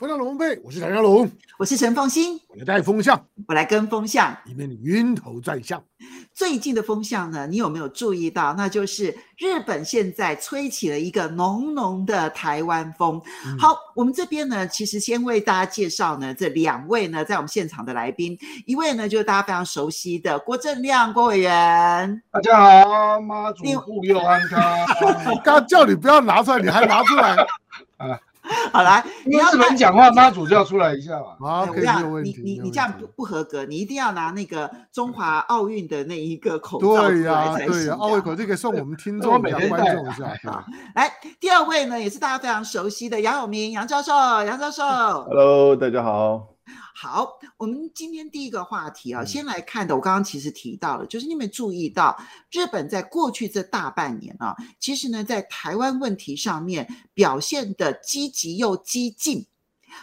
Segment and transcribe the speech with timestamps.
[0.00, 5.84] 风向龙凤配，我是唐湘龙，我是陈凤欣，我来带风向，我来跟风向，以免你晕头转向。
[6.32, 8.54] 最近的风向呢，你有没有注意到？
[8.54, 13.20] 那就是日本现在吹起了一个浓浓的台湾风。
[13.44, 22.22] 嗯、好，我们这边呢，其实先为大家介绍呢，这两位呢，在我们现场的来宾，一位呢就是大家非常熟悉的郭正亮郭委员。
[22.30, 24.64] 大家好，妈祖护佑安康。
[25.44, 27.36] 刚叫你不要拿出来，你还拿出来
[27.98, 28.18] 啊？
[28.72, 31.36] 好来，你要日本讲话，妈祖就要出来一下嘛。
[31.40, 32.40] 好，可以，没有问题。
[32.42, 37.72] 你你你这样不不合格，你一定要拿那个中华奥运的那一个口罩出来才行。
[37.72, 40.26] 对呀，奥运口罩可以送我们听众、 观众一下。
[40.50, 44.82] 啊，来第二位呢，也是大家非常熟悉的杨永明杨教授，杨教授。
[44.84, 46.49] Hello，大家好。
[46.94, 49.94] 好，我们今天第一个话题啊，先来看的。
[49.94, 52.16] 我刚刚其实提到了，就是你们注意到
[52.50, 59.46] 日本在过去这大半年啊，其实呢，在台湾问题上面表现的积极又激进，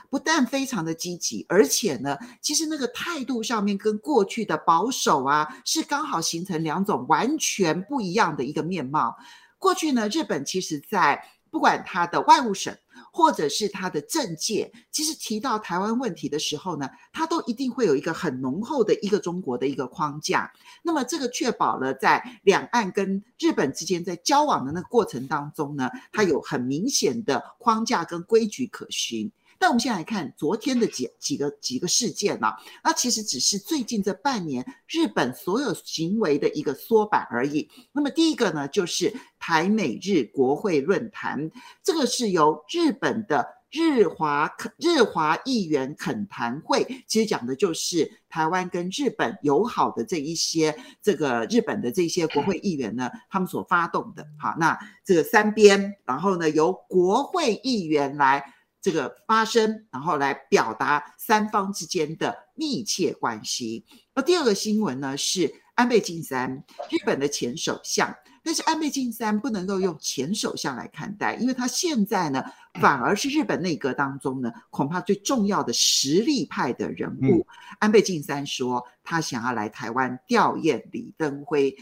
[0.10, 9.16] 不但非常的积极，而且呢，其实那个态度上面跟过去的保守啊，是刚好形成两种完全不一样的一个面貌。
[9.60, 12.76] 过去呢，日本其实在不管它的外务省，
[13.18, 20.54] 或者是他的政界，其实提到台湾问题的时候呢，他都一定会有一个很浓厚的一个中国的一个框架。
[20.84, 29.32] 那么这个确保了在两岸跟日本之间在交往的那个过程当中呢，它有很明显的框架跟规矩可循。
[29.60, 32.58] 但我们先来看昨天的几几个几个事件呢、啊？
[32.84, 37.70] 那其实只是最近这半年日本所有行为的一个缩版而已。
[37.92, 41.50] 那么第一个呢，就是台美日国会论坛，
[41.84, 54.26] 这个是由日本的日华日华议员恳谈会，其实讲的就是台湾跟日本友好的这一些这个日本的这些国会议员呢，他们所发动的。
[54.40, 58.54] 好，那这个三边，然后呢，由国会议员来。
[58.82, 63.86] 这个发生，然后来表达三方之间的密切关系。
[64.14, 68.16] 而第二个新闻呢，是安倍晋三，日本的前首相。
[68.44, 72.42] 但是安倍晋三不能够用前首相来看待，因为他现在呢，
[72.80, 77.46] 反而是日本内阁当中呢，恐怕最重要的实力派的人物。
[77.80, 81.76] 安倍晋三说，他想要来台湾吊唁李登辉。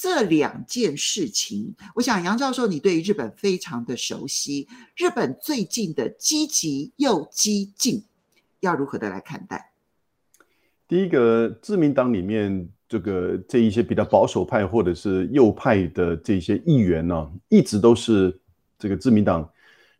[0.00, 4.66] 这两件事情，我想杨教授，你对日本非常的熟悉。
[4.96, 8.02] 日本最近的积极又激进，
[8.60, 9.72] 要如何的来看待？
[10.88, 18.34] 第一个，自民党里面这个这一些比较保守派或者是右派的这些议员呢、啊，一直都是
[18.78, 19.46] 这个自民党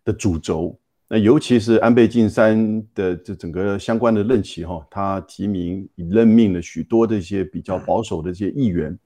[0.03, 0.75] 的主轴。
[1.09, 8.99] 那尤其是安倍晋三的这整个相关的任期哈、他提名任命了许多这些比较保守的这些议员。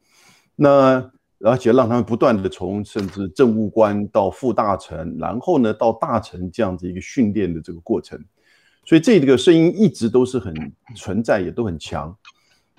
[0.57, 1.11] 那
[1.41, 8.19] 而且让他们不断的从甚至政务官到副大臣，然后呢到大臣这样子一个训练的这个过程，
[8.85, 10.55] 所以这个声音一直都是很
[10.97, 12.17] 存在，也都很强。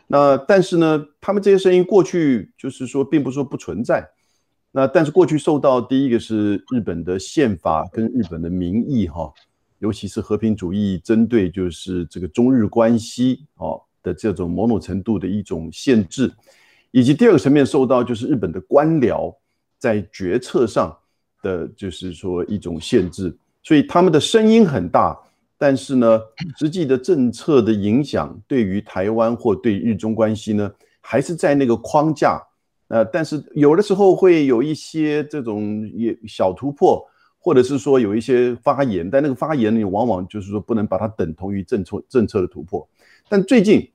[0.07, 4.07] 那但是呢，他们这些声音过去就是说，并不是说不存在。
[4.71, 9.31] 那但是过去受到第一个是日本的宪法跟日本的民意哈，
[9.79, 16.31] 尤其是和平主义针对就是这个中日关系哦的这种某种程度的一种限制。
[16.95, 19.35] 以及第二个层面受到就是日本的官僚
[19.77, 20.97] 在决策上
[21.43, 25.13] 的就是说一种限制，所以他们的声音很大，
[25.57, 26.21] 但是呢，
[26.57, 32.41] 实际的政策的影响对于台湾或对日中关系呢，还是在那个框架。
[32.87, 37.05] 呃，但是有的时候会有一些这种也小突破，
[37.37, 42.87] 或者是说有一些发言，但那个发言呢，往往就是说不能把它等同于政策政策的突破。
[43.27, 43.85] 但最近，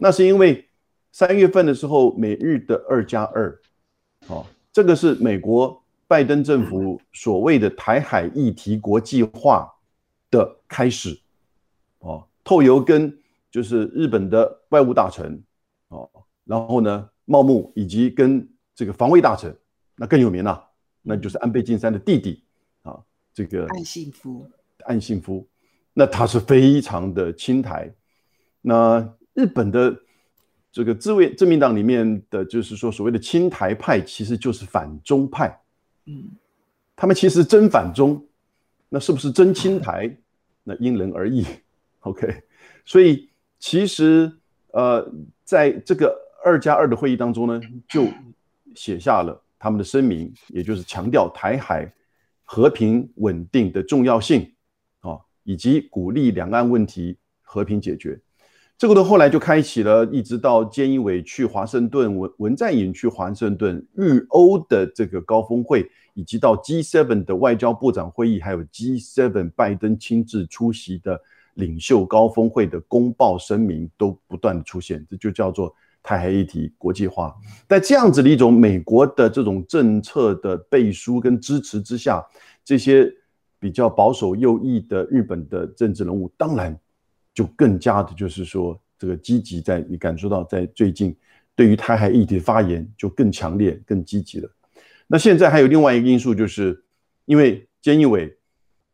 [0.00, 0.66] 那是因为。
[1.12, 3.60] 三月份的时候，美日的二加二，
[4.28, 9.68] 哦，这个是美国拜登政府所谓的台海议题国际化
[10.30, 11.18] 的开始，
[11.98, 13.12] 哦，透由跟
[13.50, 15.42] 就是日本的外务大臣，
[15.88, 16.08] 哦，
[16.44, 19.54] 然后呢，茂木以及跟这个防卫大臣，
[19.96, 20.64] 那更有名了，
[21.02, 22.44] 那就是安倍晋三的弟弟
[22.82, 22.96] 啊，
[23.34, 24.48] 这个岸信夫，
[24.84, 25.44] 岸信夫，
[25.92, 27.92] 那他是非常的亲台，
[28.60, 29.92] 那日本的。
[30.72, 35.60] 这个自卫自民党里面的就是说所谓的亲台派，其实就是反中派，
[36.06, 36.30] 嗯，
[36.94, 38.24] 他们其实真反中，
[38.88, 40.16] 那是不是真亲台？
[40.62, 41.44] 那因人而异
[42.00, 42.42] ，OK。
[42.84, 43.28] 所以
[43.58, 44.30] 其实
[44.72, 45.10] 呃，
[45.42, 46.14] 在这个
[46.44, 48.06] 二加二的会议当中呢，就
[48.76, 51.92] 写下了他们的声明，也就是强调台海
[52.44, 54.52] 和平稳定的重要性
[55.00, 58.20] 啊，以及鼓励两岸问题和平解决。
[58.80, 71.20] 这个都后来就开启了，一直到菅义伟去华盛顿，文文在寅去华盛顿，日欧的这个高峰会，以及到 G7 的外交部长会议，还有 G7 拜登亲自出席的
[71.56, 77.36] 领袖高峰会的公报声明，都不断出现，这就叫做台海议题国际化。
[77.68, 82.24] 在这样子的一种美国的这种政策的背书跟支持之下，
[82.64, 83.12] 这些
[83.58, 86.74] 比较保守右翼的日本的政治人物，当然。
[87.32, 91.16] 就更加的，就是说，这个积极，在你感受到，在最近
[91.54, 94.50] 对于台海议题的发言就更强烈、更积极了。
[95.06, 96.84] 那现在还有另外一个因素，就是
[97.24, 98.36] 因为菅义伟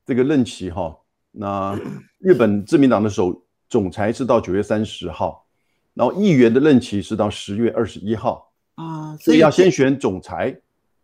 [0.04, 0.96] 这个任期哈，
[1.32, 1.78] 那
[2.18, 5.46] 日本自民党的首总裁是到九月三十号，
[5.94, 10.56] 然后议员的任期是到十月二十一号啊，所以要先选总裁，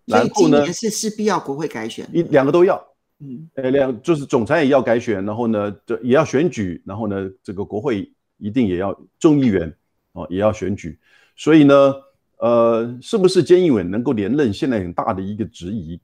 [0.05, 2.92] 然后呢是势必要国会改选，一两个都要。
[3.24, 9.72] 嗯，呃，两就是总裁也要改选，然后呢，这也要选举，然后呢，这个国会一定也要众议员
[10.10, 10.98] 哦，也要选举，
[11.36, 11.94] 所以呢，
[12.38, 16.00] 呃，是不是菅义伟能够连任，现在很大的一个质疑。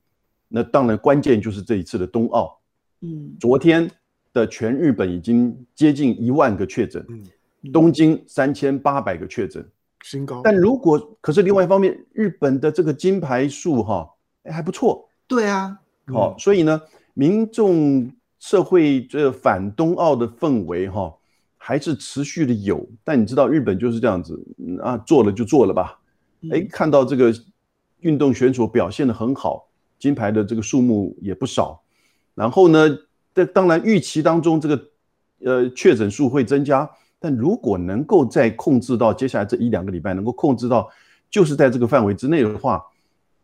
[0.47, 2.57] 那当然，关键就是这一次的冬奥，
[3.01, 3.91] 嗯，昨天
[4.33, 9.69] 的全日本已经接近一万个确诊，嗯，东京三千八百个确诊，
[10.05, 10.41] 新高。
[10.45, 14.09] 但如果可是另外一方面，日本的这个金牌数哈，
[14.45, 15.09] 哎，还不错。
[15.27, 15.77] 对啊，
[16.07, 16.81] 好，所以呢。
[17.19, 21.13] 民众社会这反冬奥的氛围哈，
[21.57, 22.89] 还是持续的有。
[23.03, 24.41] 但你知道日本就是这样子
[24.81, 25.99] 啊，做了就做了吧。
[26.53, 27.35] 哎，看到这个
[28.03, 29.67] 运动选手表现的很好，
[29.99, 31.83] 金牌的这个数目也不少。
[32.37, 32.89] 然后呢，
[33.35, 34.85] 这当然预期当中这个
[35.41, 36.89] 呃确诊数会增加，
[37.19, 40.89] 但如果能够再控制到接下来这一两个礼拜能够控制到
[41.29, 42.81] 就是在这个范围之内的话，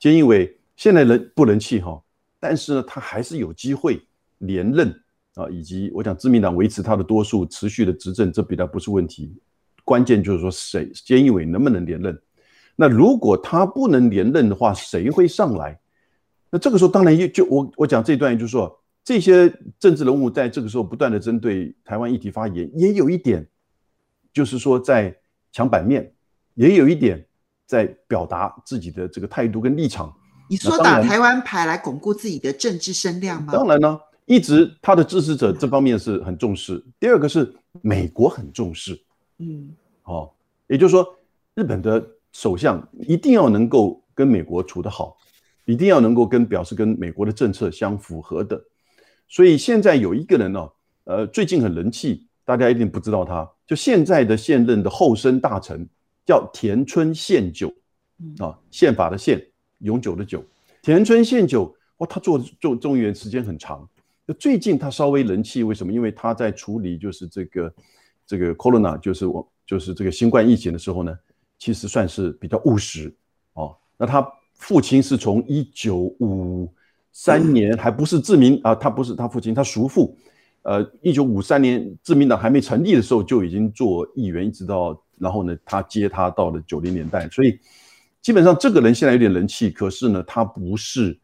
[0.01, 2.01] 菅义伟现在人不人气哈。
[2.47, 3.99] 但是呢，他还是有机会
[4.41, 4.95] 连任
[5.35, 9.35] 啊，以及我想自民党维持他的多数，持续的执政，这比较不是问题。
[9.83, 12.21] 关键就是说，谁菅义伟能不能连任？
[12.77, 15.81] 那如果他不能连任的话，谁会上来？
[16.51, 23.49] 那这个时候当然也就我我讲这段，就是说这些政治人物在这个时候不断的针对台湾议题发言，也有一点
[24.35, 25.17] 就是说在
[25.51, 26.13] 抢版面，
[26.53, 27.27] 也有一点
[27.65, 30.15] 在表达自己的这个态度跟立场。
[30.49, 33.53] 你说打台湾牌来巩固自己的政治声量吗？
[33.53, 36.85] 当然呢，一直他的支持者这方面是很重视。
[37.01, 39.01] 第二个是美国很重视，
[39.39, 39.71] 嗯，
[40.05, 40.31] 哦，
[40.67, 41.07] 也就是说，
[41.55, 45.17] 日本的首相一定要能够跟美国处得好，
[45.65, 48.63] 一定要能够跟表示跟美国的政策相符合的。
[49.29, 50.69] 所以现在有一个人呢，
[51.05, 55.89] 呃，最近很人气，大家一定不知道他，就现在的现任的厚生大臣
[56.27, 57.73] 叫田村宪久，
[58.39, 59.43] 啊，宪法的宪。
[59.79, 60.43] 永久的久，
[60.83, 63.87] 田村宪久，哇，他做做众议员时间很长。
[64.27, 65.93] 那最近他稍微人气，为什么？
[65.93, 67.75] 因为他在处理就是这个
[68.27, 71.15] 这个 corona，就是我就是这个新冠疫情的时候呢，
[71.59, 73.15] 其实算是比较务实
[73.53, 73.77] 哦。
[73.99, 76.73] 那他父亲是从一九五
[77.13, 80.17] 三年，还不是自民啊，他不是他父亲，他叔父，
[80.63, 87.59] 呃，一九五三年自民党还没成立的时候就已经做议员，一直到然后呢，他接他到了九零年代，所以。
[88.25, 91.17] 基本上这个人现在有点人气，可是呢，他不是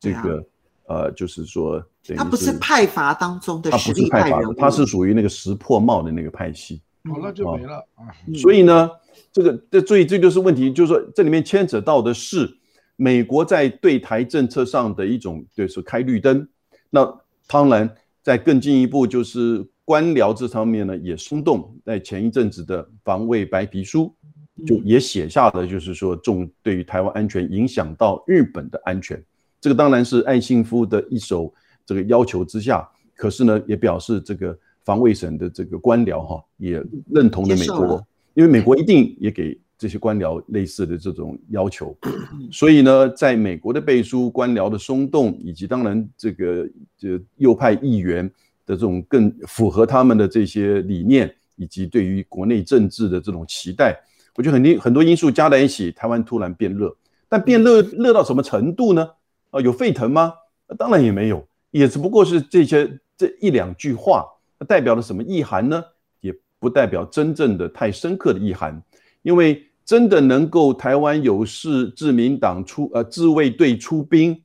[0.00, 0.38] 这个、
[0.86, 1.84] 啊、呃，就是说，
[2.16, 6.80] 他不是派阀当中的实力派人物，他不是派阀，他是属于那个石破茂的那个派系。
[7.04, 8.08] 好了、嗯、就没了啊。
[8.40, 8.90] 所以呢，
[9.30, 12.50] 这个这所以这就是问题，就是说这里面牵扯到的是
[12.96, 16.48] 美国在对台政策上的一种就是开绿灯。
[16.88, 17.06] 那
[17.46, 24.15] 当然，在更进一步就是官僚这方面呢也松动，在前一阵子的防卫白皮书。
[24.64, 29.22] 就也写下了，就是说，重对于台湾安全影响到日本的安全，
[29.60, 31.52] 这个当然是岸信夫的一手
[31.84, 41.94] 这个要求之下，可是呢，也表示这个防卫省的这个官僚哈也认同了美国，因为美国一定也给这些官僚类似的这种要求，
[42.50, 48.24] 所以呢，在美国的背书、官僚的松动，以及当然这个这右派议员
[48.64, 54.00] 的这种更符合他们的这些理念，以及对于国内政治的这种期待。
[54.36, 56.94] 我觉得很多很多因素加在一起，台湾突然变热，
[57.26, 59.08] 但变热热到什么程度呢？
[59.50, 60.34] 啊，有沸腾吗？
[60.76, 64.26] 当然也没有，也只不过是这些这一两句话，
[64.68, 65.82] 代表了什么意涵呢？
[66.20, 68.82] 也不代表真正的太深刻的意涵，
[69.22, 74.38] 因为真的能够台湾有事，自民党出呃自卫队出兵，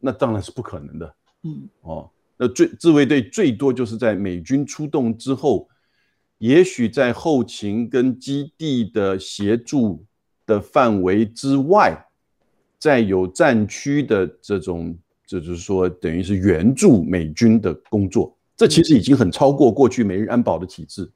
[0.00, 1.14] 那当然是不可能的。
[1.44, 5.68] 嗯，哦，那最自卫队最多就是在美军出动之后。
[6.42, 10.04] 也许在后勤跟基地的协助
[10.44, 11.96] 的范围之外，
[12.80, 21.08] 在有战区的这种，就是说等于是援助美军的工作，这其实已经很超过过去美日安保的体制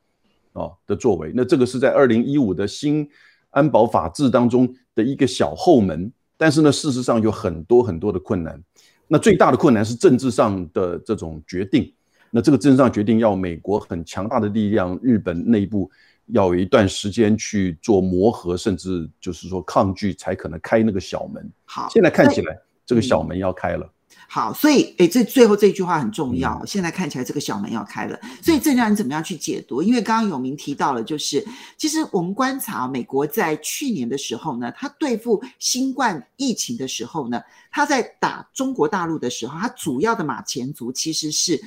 [0.52, 1.32] 啊的作为。
[1.34, 3.08] 那这个是在二零一五的新
[3.50, 8.62] 安保法制当中的一个小后门，但是呢，事实上有很多很多的困难。
[9.08, 11.92] 那最大的困难是政治上的这种决定。
[12.36, 15.90] 那这个政治上决定要美国很强大的力量，日本内部
[16.26, 21.50] 要有一段时间去做磨合，甚至就是说抗拒，才可能开那个小门。
[21.64, 23.90] 好，现在看起来这个小门要开了。
[24.28, 26.62] 好，所以诶，这最后这句话很重要。
[26.66, 29.82] 现在看起来这个小门要开了，所以这让你怎么样去解读？
[29.82, 31.42] 因为刚刚永明提到了，就是
[31.78, 37.40] 其实我们观察美国在去年的时候呢，他对付新冠疫情的时候呢，
[37.70, 41.58] 他在打中国大陆的时候，他主要的马前卒其实是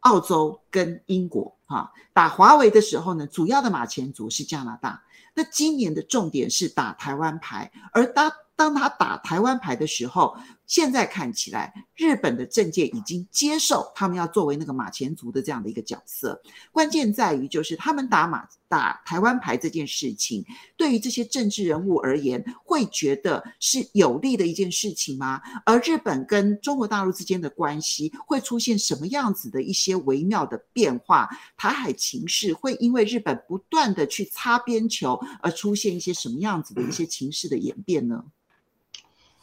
[0.00, 1.92] 澳洲跟英国哈。
[2.12, 5.02] 打华为的时候呢，主要的马前卒是加拿大。
[5.34, 10.36] 那今年的重点是打台湾牌，而当当他打台湾牌的时候。
[10.70, 16.40] 现在看起来，日本的政界已经接受他们要作为那个马前卒的这样的一个角色。
[16.70, 20.46] 关键在于，就是他们打马打台湾牌这件事情，
[20.76, 25.42] 对于这些政治人物而言，会觉得是有利的一件事情吗？
[25.66, 31.28] 而日本跟中国大陆之间的关系会出现什么样子的一些微妙的变化？
[31.56, 38.24] 台海情势会因为日本不断的去擦边球而出现一些什么样子的一些情势的演变呢？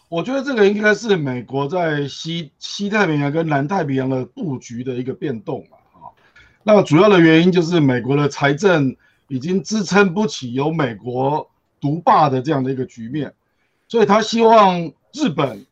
[0.09, 6.07] 我觉得这个应该是美国在西西太平洋跟南太平洋的布局的一个变动嘛，啊，
[6.63, 8.95] 那主要的原因就是美国的财政
[9.27, 11.49] 已经支撑不起由美国
[11.81, 13.33] 独霸的这样的一个局面，
[13.89, 15.65] 所以他希望日本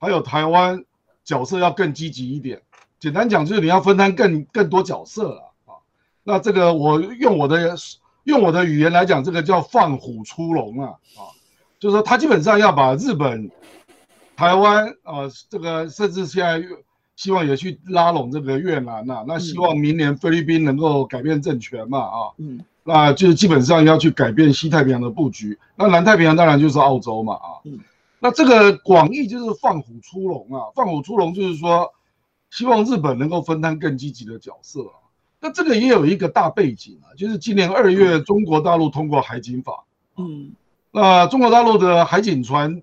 [0.00, 0.82] 还有台湾
[1.22, 2.62] 角色要更积极一点。
[2.98, 5.76] 简单讲就是你要分担更更多角色了啊。
[6.24, 7.76] 那这个我用我的
[8.24, 11.28] 用我的语言来讲，这个叫放虎出笼啊啊，
[11.78, 13.50] 就是说他基本上要把日本。
[14.36, 16.62] 台湾啊、呃，这个甚至现在
[17.14, 27.78] 希望也去拉拢这个越南呐、啊，那希望明年菲律宾能够改变政权嘛啊，嗯，那就是基本上要去改变西太平洋的布局，那南太平洋当然就是澳洲嘛啊，嗯，
[28.18, 31.92] 那这个广义就是放虎出笼啊，放虎出笼就是说
[32.50, 34.96] 希望日本能够分担更积极的角色啊，
[35.38, 39.84] 那这个也有一个大背景啊，就是今年二月中国大陆通过海警法，
[40.16, 40.52] 嗯，
[40.90, 42.80] 那中国大陆的海警船。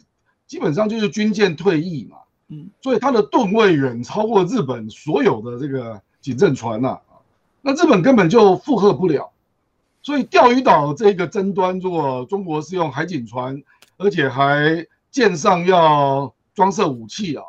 [0.49, 7.21] 基本上就是军舰退役嘛，嗯，所以它的吨位远超过日本所有的这个警政船呐，啊，
[7.61, 9.29] 那日本根本就负荷不了，
[10.01, 13.61] 所以钓鱼岛这个争端，如果中国是用海警船，
[13.97, 17.43] 而且还舰上要装设武器啊，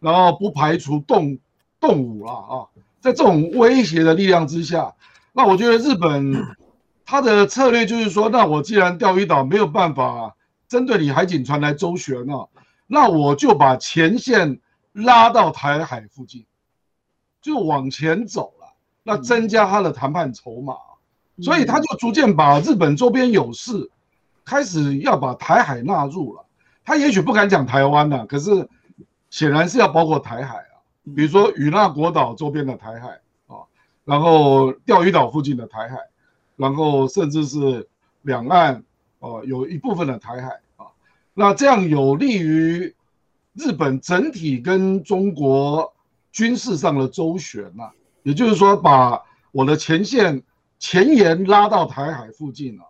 [0.00, 1.38] 然后不排除动
[1.78, 2.54] 动武了啊，
[2.98, 4.94] 在这种威胁的力量之下，
[5.34, 6.56] 那我觉得日本
[7.04, 10.34] 它的策略就是说，那我既然钓鱼岛没有办法。
[10.68, 12.46] 针对你海警船来周旋呢，
[12.86, 14.60] 那我就把前线
[14.92, 16.44] 拉到台海附近，
[17.40, 20.74] 就往前走了，那增加他的谈判筹码，
[21.40, 23.90] 所以他就逐渐把日本周边有事
[24.44, 26.44] 开始要把台海纳入了。
[26.84, 28.68] 他也许不敢讲台湾呢，可是
[29.30, 30.84] 显然是要包括台海啊，
[31.16, 33.64] 比如说与那国岛周边的台海啊，
[34.04, 35.96] 然后钓鱼岛附近的台海，
[36.56, 37.88] 然后甚至是
[38.20, 38.84] 两岸。
[39.20, 40.86] 哦，有一部分的台海啊，
[41.34, 42.94] 那这样有利于
[43.54, 45.92] 日本整体跟中国
[46.30, 50.42] 军事上的周旋呐、啊，也就是说，把我的前线
[50.78, 52.88] 前沿拉到台海附近了、啊，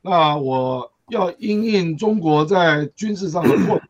[0.00, 3.86] 那我要因应中国在军事上的扩张，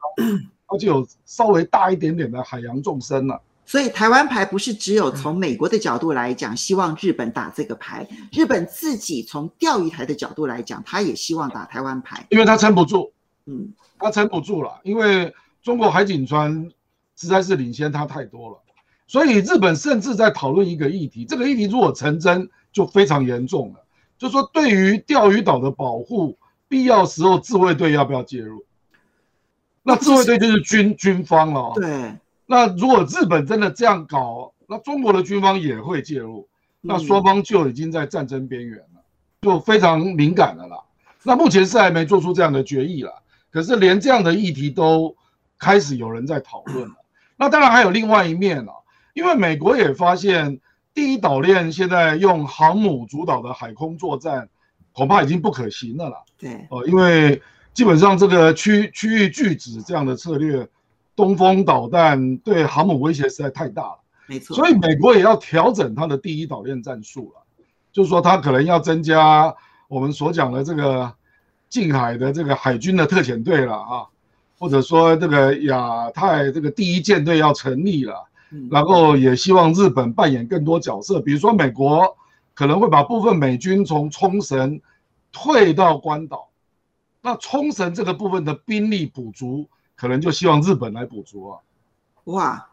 [0.66, 13.12] 而且有稍微大一点点的海洋纵深了、所以台湾牌不是只有从美国的角度来讲，希望日本打这个牌，日本自己从钓鱼台的角度来讲，他也希望打台湾牌，因为他撑不住，
[13.46, 16.70] 嗯，他撑不住了，因为中国海警船
[17.16, 18.58] 实在是领先他太多了，
[19.08, 23.84] 所以日本甚至在讨论一个议题，这个议题如果成真，就非常严重了，
[24.16, 28.64] 就是说对于钓鱼岛的保护，必要时候自卫队要不要介入？
[29.82, 32.14] 那自卫队就是军军方了，对。
[32.48, 36.48] 那如果日本真的这样搞，那中国的军方也会介入，
[36.80, 39.02] 那双方就已经在战争边缘了，
[39.42, 40.76] 就非常敏感了啦。
[41.24, 43.12] 那目前是还没做出这样的决议了，
[43.50, 45.16] 可是连这样的议题都
[45.58, 46.94] 开始有人在讨论了。
[47.36, 48.72] 那当然还有另外一面了，
[49.12, 50.60] 因为美国也发现
[50.94, 54.48] 第一岛链现在用航母主导的海空作战，
[54.92, 56.18] 恐怕已经不可行了啦。
[56.38, 57.42] 对，哦，因为
[57.74, 60.68] 基本上这个区区域拒止这样的策略。
[61.16, 67.42] 东风导弹对航母威胁实在太大了，没错，所以美国也要调整它的第一岛链战术了，
[67.90, 69.52] 就是说它可能要增加
[69.88, 71.12] 我们所讲的这个
[71.68, 74.06] 近海的这个海军的特遣队了啊，
[74.58, 78.28] 或者说这个亚太这个第一舰队要成立了，
[78.70, 82.16] 然后也希望日本扮演更多角色，比如说美国
[82.54, 84.80] 可能会把部分美军从冲绳
[85.32, 86.48] 退到关岛。
[87.22, 91.58] 那冲绳这个部分的兵力补足，可能就希望日本来补足啊。
[92.24, 92.68] 哇，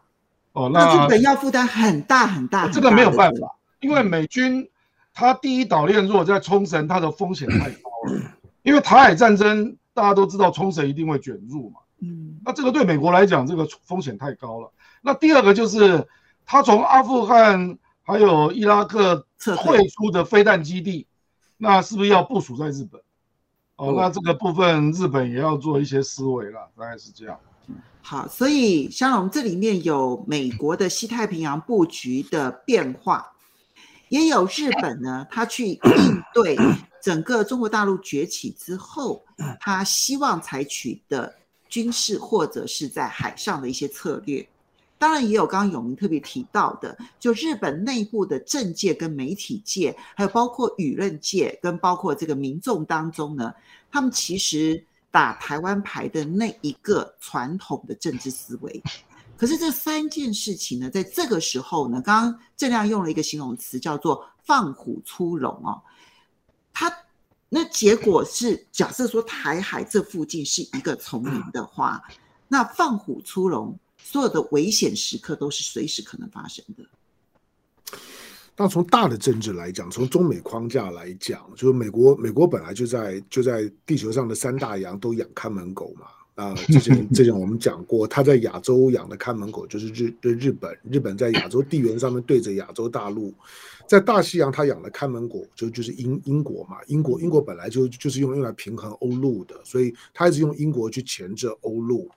[0.52, 2.72] 哦，那，那日本要负担很大很大，很大。
[2.72, 4.68] 这个没有办法，因为美军
[5.12, 8.22] 他第一岛链如果在冲绳，它的风险太高了。
[8.62, 11.80] 因为台海战争，大家都知道冲绳一定会卷入嘛。
[12.00, 14.72] 嗯，那这个对美国来讲，这个风险太高了。
[15.02, 16.06] 那第二个就是，
[16.46, 21.06] 他从阿富汗还有伊拉克退出的飞弹基地，
[21.58, 23.00] 那是不是要部署在日本？
[23.76, 27.38] 哦，那这个部分日本也要做一些思维了，大概是这样。
[28.02, 33.32] 好，所以香龙这里面有美国的西太平洋布局的变化，
[34.10, 35.78] 也有日本呢，他去应
[36.32, 36.56] 对
[37.02, 39.24] 整个中国大陆崛起之后，
[39.58, 41.34] 他希望采取的
[41.68, 44.46] 军事或者是在海上的一些策略。
[44.96, 53.52] 当然，也有刚刚永明特别提到的，就日本内部的政界跟媒体界，还有包括舆论界跟包括这个民众当中呢，
[53.90, 58.82] 他们其实打台湾牌的那一个传统的政治思维。
[59.36, 65.82] 可是这三件事情呢，在这个时候呢，刚刚郑亮用了一个形容词叫做“放虎出笼”哦。
[66.72, 66.90] 他
[67.50, 72.02] 那结果是，假设说台海这附近是一个丛林的话，
[72.48, 73.76] 那放虎出笼。
[74.04, 77.98] 所有的危险时刻都是随时可能发生的。
[78.54, 86.06] 那从大的政治来讲，从中美框架来讲，就是美国，美国本来就在就在地球上的三大洋都养看门狗嘛。
[86.34, 93.32] 啊、呃，之前 之前我们讲过，他在亚洲养的看门狗就是日日本，日本在亚洲地缘上面对着亚洲大陆，
[93.88, 102.08] 在大西洋他养的看门狗就就是英英国嘛，英国英国本来就就是用用来平衡欧陆的，所以他一直用英国去钳制欧陆。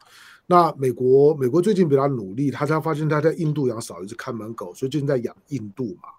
[0.50, 6.10] 那美国，美国最近比较努力，他才发现他在印度养少一只看门狗，所以最近在养印度嘛。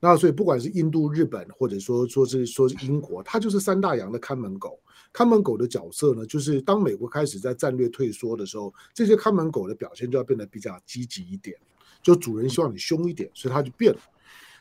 [0.00, 4.78] 那所以不管是印度、日本，或者说说是说是英国，它就是三大洋的看门狗。
[5.14, 11.56] 看门狗的角色呢，就是当美国开始在战略退缩的时候，这些看门狗的表现就要变得比较积极一点，
[12.02, 14.00] 就主人希望你凶一点，所以它就变了。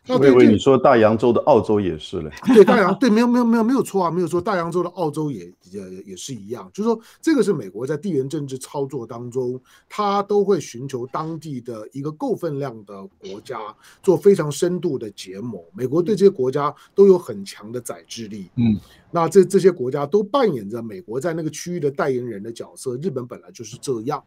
[0.08, 13.58] 我以为你说大洋洲的澳洲也是嘞， 对大洋对没有没有没有没有错啊，没有说大洋洲的澳洲也也也是一样，就是说这个是美国在地缘政治操作当中，他都会寻求当地的一个够分量的国家
[14.02, 18.78] 做非常深度的结盟，美国对这些国家都有很强的宰制力，嗯。
[19.16, 22.98] 那这这些国家都扮演着美国在那个区域的代言人的角色。
[22.98, 24.24] 日本本来就是这样。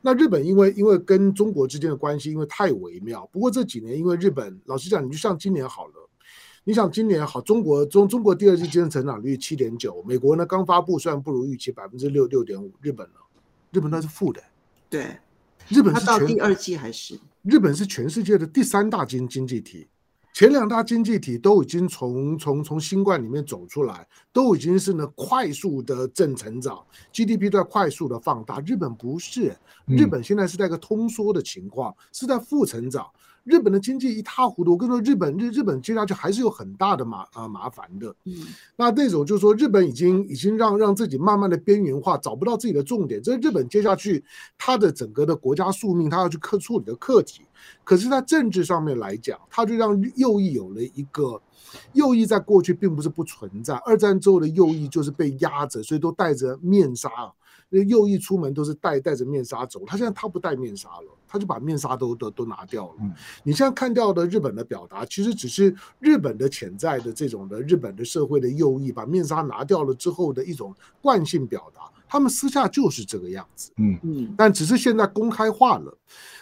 [0.00, 6.08] 那日本因为因为跟中国之间的关系因为太微妙，不过这几年因为日本老实讲，你就像今年好了，
[6.64, 13.14] 你想今年好，中国中中国第二季经济成长率七点九，美国呢刚发布虽然不如预期百分之六六点五，日本呢，
[13.70, 14.42] 日本那是负的。
[14.88, 15.18] 对，
[15.68, 17.20] 日本是到第二季还是？
[17.42, 19.86] 日本是全世界的第三大经经济体。
[20.32, 28.60] 前两大经济体都已经从从从新冠里面走出来，都已经是呢快速的正成长，GDP 在快速的放大。
[28.60, 29.54] 日本不是，
[29.86, 33.06] 日本现在是在一个通缩的情况，是在负成长。
[33.44, 38.14] 日本的经济一塌糊涂，我跟你说，日本日日本接下去还是有很大的麻啊麻烦的。
[38.24, 38.34] 嗯，
[38.76, 43.22] 那那种就是说，日本已经已经让让自己慢慢的边缘化，找不到自己的重点。
[43.22, 44.22] 这是日本接下去
[44.58, 47.42] 它的整个的国家宿命，它要去克处理的课题。
[47.82, 51.40] 可是，在政治上面来讲，它就让右翼有了一个
[51.92, 53.74] 右翼，在过去并不是不存在。
[53.86, 57.10] 二战之后的右翼就是被压着，所以都戴着面纱。
[57.68, 61.16] 那右翼出门都是戴戴着面纱走，他现在他不戴面纱了。
[61.30, 62.94] 他就把面纱都都都拿掉了。
[63.44, 71.82] 你现在看到的日本的表达，其实只是日本的潜在的这种的日本的社会的右翼把面纱拿掉了之后的一种惯性表达。
[72.08, 73.70] 他们私下就是这个样子。
[73.76, 75.96] 嗯嗯，但只是现在公开化了。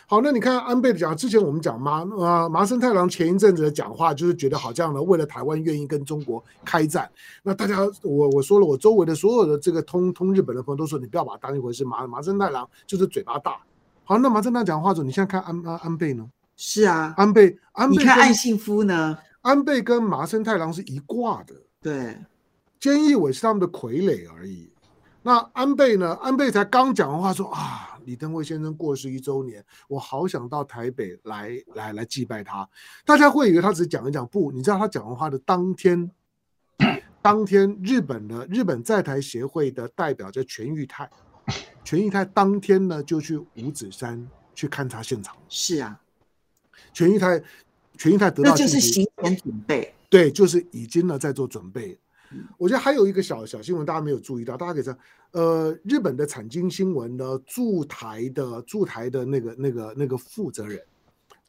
[0.07, 7.07] 好，那你看安倍的讲，之前我们讲麻啊麻生太郎前一阵子的讲话，就是觉得好像呢，为了台湾愿意跟中国开战。
[7.43, 11.85] 那大家我我说了，我周围的所有的这个通通日本的朋友都说，你不要把它当一回事。
[11.85, 13.59] 麻麻生太郎就是嘴巴大。
[14.09, 16.27] 好，那麻生太郎讲话总，你现在看安安安倍呢？
[16.57, 19.19] 是啊，安倍安倍，你看岸信夫呢？
[19.43, 22.17] 安倍跟麻生太郎是一挂的，对，
[22.81, 24.73] 菅义伟是他们的傀儡而已。
[25.21, 26.15] 那安倍呢？
[26.23, 32.67] 安倍才刚讲完话说啊，李登辉先生过世一周年，我好想到台北来来来祭拜他。
[33.05, 36.11] 大家会以为他只是讲一讲，不，你知道他讲完话的当天，
[37.21, 41.11] 当天日本的日本在台协会的代表叫全裕泰。
[41.89, 45.35] 泉裕泰当天呢就去五指山去勘察现场。
[45.49, 45.99] 是啊，
[46.93, 47.43] 全裕泰，
[47.97, 49.95] 全裕泰得到那就是行前准备。
[50.11, 51.99] 对，就是已经呢在做准备。
[52.31, 54.99] 嗯、我觉得还有一个小小新闻，大家没有注意到，大家可以知道，
[55.31, 60.79] 呃，日本的产经新闻呢驻台的驻台的那个那个那个负责人，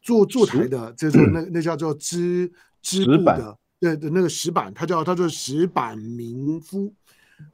[0.00, 2.50] 驻驻台的，就是那那叫做支
[2.80, 6.90] 支部的，对的那个石板，他叫他叫石板明夫。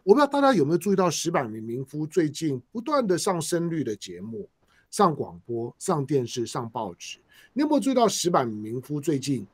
[0.04, 4.48] 我不知道大家有没有注意到石板明明夫最近不断的上深绿的节目，
[4.90, 7.18] 上广播、上电视、上报纸。
[7.52, 9.46] 你有没有注意到石板明夫最近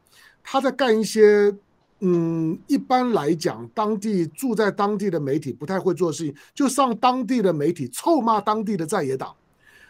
[0.43, 1.55] 他在干一些
[2.01, 9.33] 嗯，一般来讲当地住在当地的媒体不太会做的事情，就上当地的媒体臭骂当地的在野党。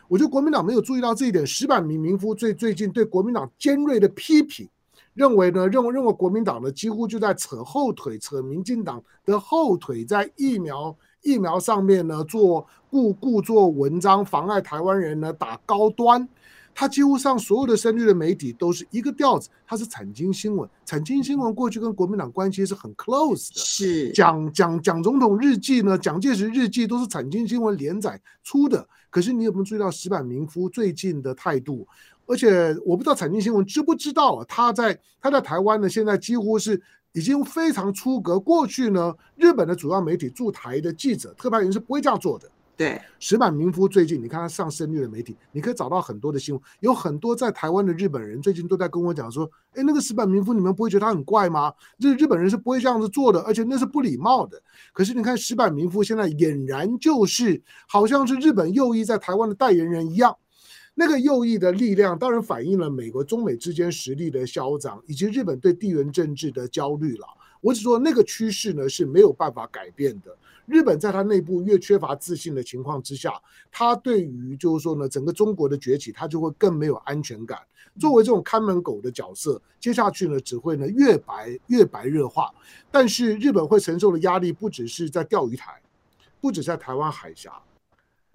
[0.08, 1.46] 我觉得国民党没有注意到这一点。
[1.46, 4.68] 石板明明夫最最近对国民党尖锐的批评，
[5.14, 16.28] 认为呢，认为认为国民党呢几乎就在扯后腿，扯民进党的后腿，在疫苗疫苗上面呢做故故作文章，妨碍台湾人呢打高端。
[16.74, 28.88] 他几乎上所有的深绿的媒体都是一个调子，他是产经新闻，产经新闻过去跟国民党关系是很 close 的，是蒋蒋蒋总统日记呢，蒋介石日记都是产经新闻连载出的。
[29.10, 31.86] 可是你有没有注意到石板明夫最近的态度？
[32.32, 36.80] 而且我不知道产经新闻知不知道啊，他在他在台湾呢，现在几乎是
[37.12, 38.40] 已经非常出格。
[38.40, 42.48] 过去呢，日本的主要媒体驻台的记者、特派员是不会这样做的。
[42.74, 51.70] 对，石板明夫最近，你看他上深绿的媒体，你可以找到很多的新闻，有很多在台湾的日本人最近都在跟我讲说，哎，那个石板明夫，你们不会觉得他很怪吗？
[51.98, 54.60] 日日本人是不会这样子做的，而且那是不礼貌的。
[54.94, 60.34] 可是你看石板明夫现在俨然就是好像是日本右翼在台湾的代言人一样，
[60.94, 67.26] 那个右翼的力量当然反映了美国中美之间实力的消长，以及日本对地缘政治的焦虑了。
[67.62, 70.36] 我只说那个趋势呢是没有办法改变的。
[70.66, 77.58] 日本在它内部越缺乏自信的情况之下，它对于就是说呢，整个中国的崛起，它就会更没有安全感。
[77.98, 82.52] 作为这种看门狗的角色，接下去呢，只会呢越白越白热化。
[82.90, 85.80] 但是日本会承受的压力不只是在钓鱼台，
[86.40, 87.52] 不止在台湾海峡。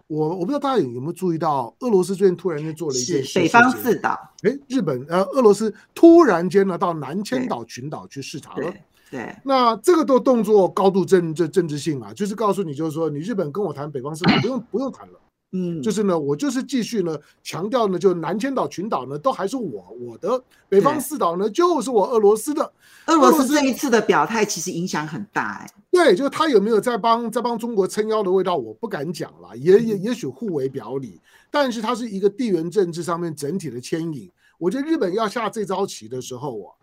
[0.08, 4.18] 我我不知道大家有有没有注意到，俄罗斯最近突然间做了一件事，北方四岛。
[4.44, 8.74] 哎，日本呃，俄罗斯突然间呢到南千岛群岛去视察了。
[9.12, 15.20] 对，那这个都动作高度政政政治性啊，就是告诉你，就是说你日本跟我谈北方四岛不用不用谈了，
[15.52, 22.72] 嗯，就是呢，我就是继续呢强调呢，就南千岛群岛呢都还是我我的，北方四岛呢就是我俄罗斯的。
[23.06, 34.30] 俄罗斯这一次的表态其实影响很大哎，对，就是他有没有在帮在帮中国撑腰的味道，我不敢讲了，也也也许互为表里，但是它是一个地缘政治上面整体的牵引。
[34.58, 36.74] 我觉得日本要下这招棋的时候啊。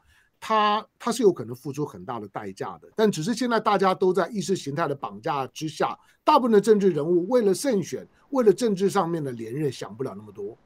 [0.47, 10.59] 他他是有可能付出很大的代价的，但只是现在大家都在意识形态的绑架之下，大部分的政治人物为了胜选，为了政治上面的连任，想不了那么多。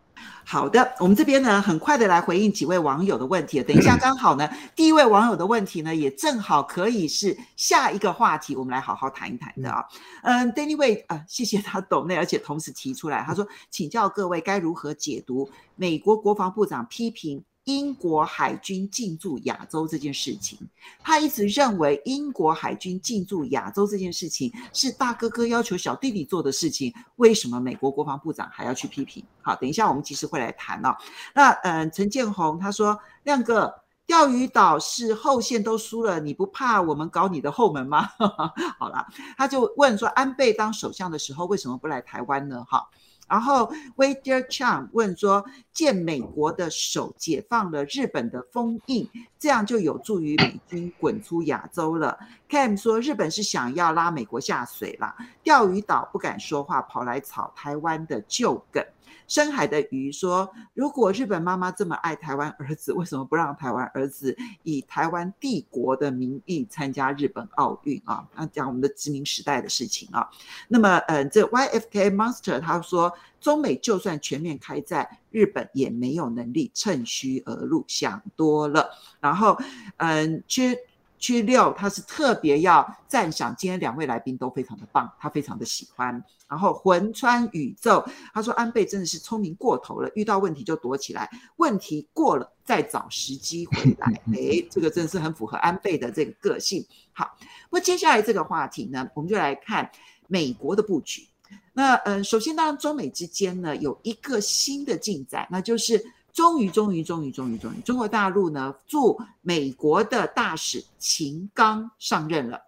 [0.44, 3.62] 好的，我们这边呢，很快的来回应几位网友的问题。
[3.62, 9.84] 等一下，刚好呢，第一位网友的问题呢，也正好可以是下一个话题，我们来好好谈一谈的啊。
[10.22, 17.44] 嗯，Danny Way 啊，谢谢他懂内，而且同时提出来，他说，请教各位该如何解读美国国防部长批评。
[17.68, 20.58] 英国海军进驻亚洲这件事情，
[21.04, 29.22] 他一直认为英国海军进驻亚洲这件事情是大哥哥要求小弟弟做的事情，为什么美国国防部长还要去批评？
[29.42, 30.96] 好，等一下我们其实会来谈哦。
[31.34, 33.74] 那嗯，陈建宏他说，亮哥，
[34.06, 38.08] 钓鱼岛是后线都输了，你不怕我们搞你的后门吗？
[38.80, 42.64] 好了，他就问说，安倍当首相的时候为什么不来台湾呢？
[42.66, 42.88] 哈。
[43.28, 52.18] 然后 Wader Chang 问说：“借美国的手解放了日本的封印，这样就有助于美军滚出亚洲了。
[52.48, 58.82] ”Cam 说：“日本是想要拉美国下水啦，钓鱼岛不敢说话，跑来炒台湾的旧梗。”
[59.28, 68.26] 深海的鱼说：“如果日本妈妈这么爱台湾儿子，为什么不让台湾儿子以台湾帝国的名义参加日本奥运啊？
[68.34, 70.28] 那讲我们的殖民时代的事情啊。
[70.66, 78.90] 那么，嗯，这 YFK Monster 他说，中美就算全面开战，日本也没有能力趁虚而入，想多了。
[79.20, 79.56] 然后，
[79.98, 80.76] 嗯，其实。
[81.18, 86.22] 区六，他是特别要赞赏今天两位来宾都非常的棒，他非常的喜欢。
[86.48, 88.02] 然后魂穿宇宙，
[88.32, 94.06] 他说安倍真的是聪明过头了，遇到问题就躲起来，问题过了再找时机回来。
[94.32, 96.86] 哎，这个真的是很符合安倍的这个个性。
[97.12, 97.36] 好，
[97.70, 99.90] 那接下来这个话题呢，我们就来看
[100.26, 101.26] 美国的布局。
[101.74, 106.02] 那嗯，首先当然中美之间呢有一个新的进展，那就是。
[106.38, 112.60] 终于，终于，终于，终于，终于，中国大陆呢驻美国的大使秦刚上任了。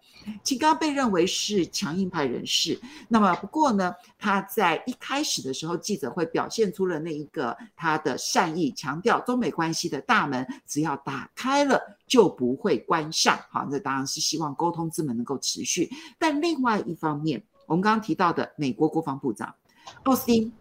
[0.43, 13.39] 秦刚被认为是强硬派人士，那么不过呢，他在一开始的时候记者会表现出了那一个他的善意，强调中美关系的大门只要打开了就不会关上。
[13.51, 15.89] 好，这当然是希望沟通之门能够持续。
[16.19, 19.55] 但另外一方面，我们刚刚提到的美国国防部长
[20.03, 20.53] 奥斯汀。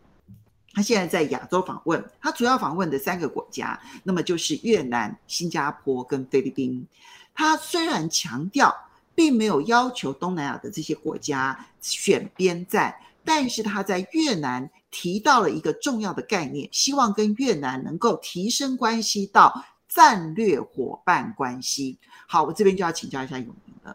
[0.79, 6.87] 他现在在亚洲访问，他主要访问的三个国家，那么就是越南、新加坡跟菲律宾。
[7.35, 8.73] 他虽然强调，
[9.13, 21.97] 并没有要求东南亚的这些国家选边站，但是他在越南提到了一个重要的概念，希望跟越南能够提升关系到战略伙伴关系。
[22.25, 23.93] 好，我这边就要请教一下永明了。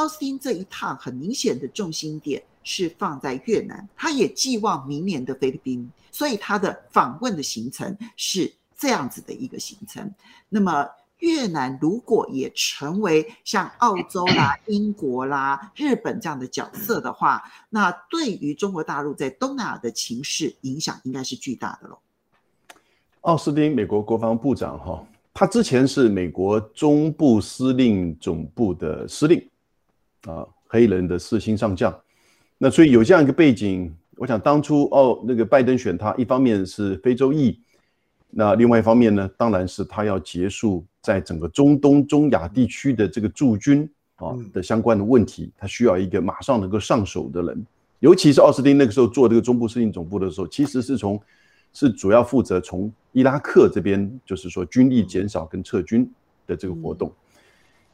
[0.00, 5.90] 奥斯汀这一趟很明显的重心点是放在越南，他也寄望明年的菲律宾。
[6.10, 10.10] 所以他的访问的行程是这样子的一个行程。
[10.48, 21.98] 那么越南如果也成为像澳洲啦、 英国啦、日本这样的角色的话，那对于中国大陆在东南亚的情势影响应该是巨大的喽。
[23.20, 29.46] 奥斯汀，美国国防部长哈，他之前是美国中部司令总部的司令
[30.26, 31.96] 啊，黑人的四星上将。
[32.58, 33.94] 那所以有这样一个背景。
[34.16, 37.58] 我想当初哦，那个拜登选他，一方面是非洲裔，
[38.28, 47.66] 那另外一方面呢，当然是他要结束在整个中东、中亚地区的这个驻军啊的相关的问题，他需要一个马上能够上手的人。
[48.00, 51.18] 尤其是奥斯汀那个时候做这个中部司令总部的时候，其实是从
[51.72, 56.06] 是主要负责从伊拉克这边，就是说军力减少跟撤军
[56.46, 57.10] 的这个活动。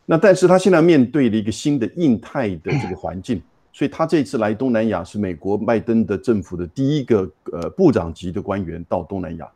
[0.06, 3.42] 那但是他现在面对了一个新的印太的这个环境。
[3.72, 9.46] 所以他这次来东南亚是美国拜登的政府的第一个呃部长级的官员到东南亚，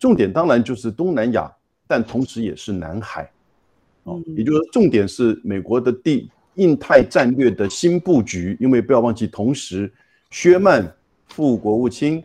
[0.00, 1.48] 重点当然就是东南亚，
[1.86, 3.30] 但同时也是南海，
[4.02, 9.88] 哦，也就是说重点是美国的第印太战略的新布局，因为不要忘记，同时
[10.32, 10.84] 薛曼
[11.28, 12.20] 副国务卿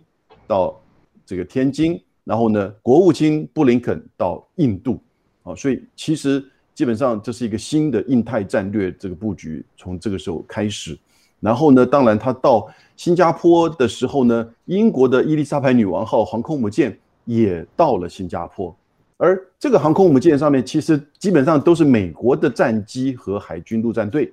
[0.47, 0.75] 到
[1.23, 4.99] 这个天津，然后呢，国务卿布林肯到印度，
[5.43, 6.43] 啊，所以其实
[6.77, 10.95] 基本上这是一个新的印太战略这个布局，从这个时候开始。
[11.39, 18.75] 然后呢，当然他到新加坡的时候呢，英国的伊丽莎白女王号航空母舰也到了新加坡，
[19.17, 24.31] 而这个航空母舰上面其实基本上都是美国的战机和海军陆战队，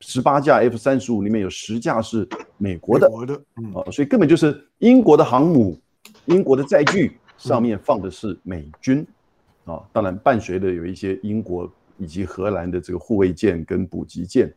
[0.00, 2.28] 十八架 F 三十五里面有十架是
[2.58, 5.80] 美国的，国的，嗯，啊，所以根本就是英国的航母、
[6.26, 9.06] 英国的载具上面放的是美军，
[9.64, 14.52] 啊，当然伴随的有一些英国以及荷兰的这个护卫舰跟补给舰。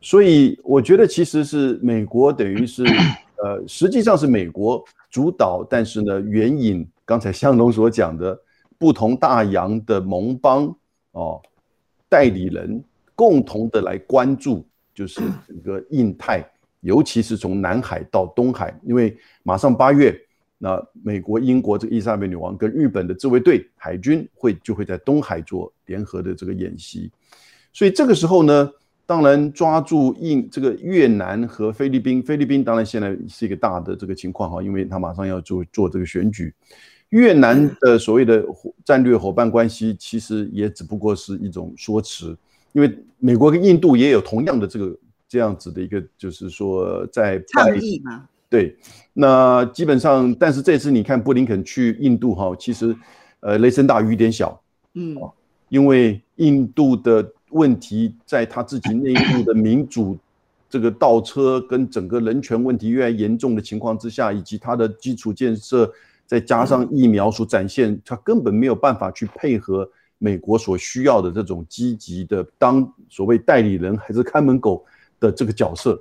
[0.00, 2.84] 所以我觉得其实是美国等于是，
[3.42, 8.38] 呃，实际上是美国主导，但是呢，援引刚才香农所讲的
[8.76, 10.74] 不同大洋的盟邦
[11.12, 11.40] 哦，
[12.08, 12.82] 代理人
[13.14, 16.44] 共同的来关注，就是整个印太，
[16.80, 20.14] 尤其是从南海到东海，因为马上八月，
[20.64, 27.10] 那美国、英国这个伊莎贝女王跟日本的自卫队海军会就会在东海做联合的这个演习，
[27.70, 28.70] 所以这个时候呢。
[29.06, 36.54] 当然，抓住印这个越南和菲律宾，菲律宾当然现在是一个大的这个情况哈，因为他马上要做做这个选举。
[37.10, 38.42] 越南的所谓的
[38.82, 42.34] 战略伙伴关系，其实也只不过是一种说辞，
[42.72, 44.96] 因为美国跟印度也有同样的这个
[45.28, 48.26] 这样子的一个，就是说在倡议嘛。
[48.54, 48.76] 对，
[49.14, 52.94] 那基本上，但是这次你看布林肯去印度哈，其实
[53.40, 54.60] 呃雷声大雨点小，
[54.92, 55.16] 嗯，
[55.68, 57.32] 因为印度的。
[57.54, 60.18] 问题在他自己内部的民主
[60.68, 65.88] 这个倒车跟整个人权问题越来越严重的情况之下，以及他的基础建设，
[66.26, 69.88] 再加上疫苗所展现，他根本没有办法去配合
[70.18, 74.84] 美国所需要的这种积极的当所谓代理人还是看门狗
[75.20, 75.96] 的这个角色。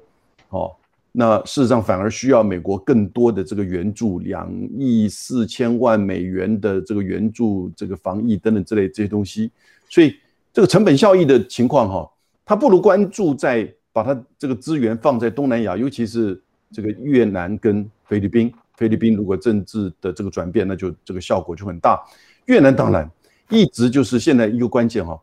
[0.50, 0.72] 哦，
[1.14, 9.50] 那事实上反而需要美国更多的这个援助，两亿四千万美元的这个援助，这个防疫等等之类这些东西，
[9.88, 10.16] 所以。
[10.56, 12.08] 这个成本效益的情况哈，
[12.46, 16.40] 他不如关注在把他这个资源放在东南亚，尤其是
[16.72, 18.54] 这个越南跟菲律宾。
[18.78, 22.00] 菲律宾如果政治的这个转变，那就这个效果就很大。
[22.46, 23.10] 越南当然
[23.50, 25.20] 一直就是现在一个关键哈。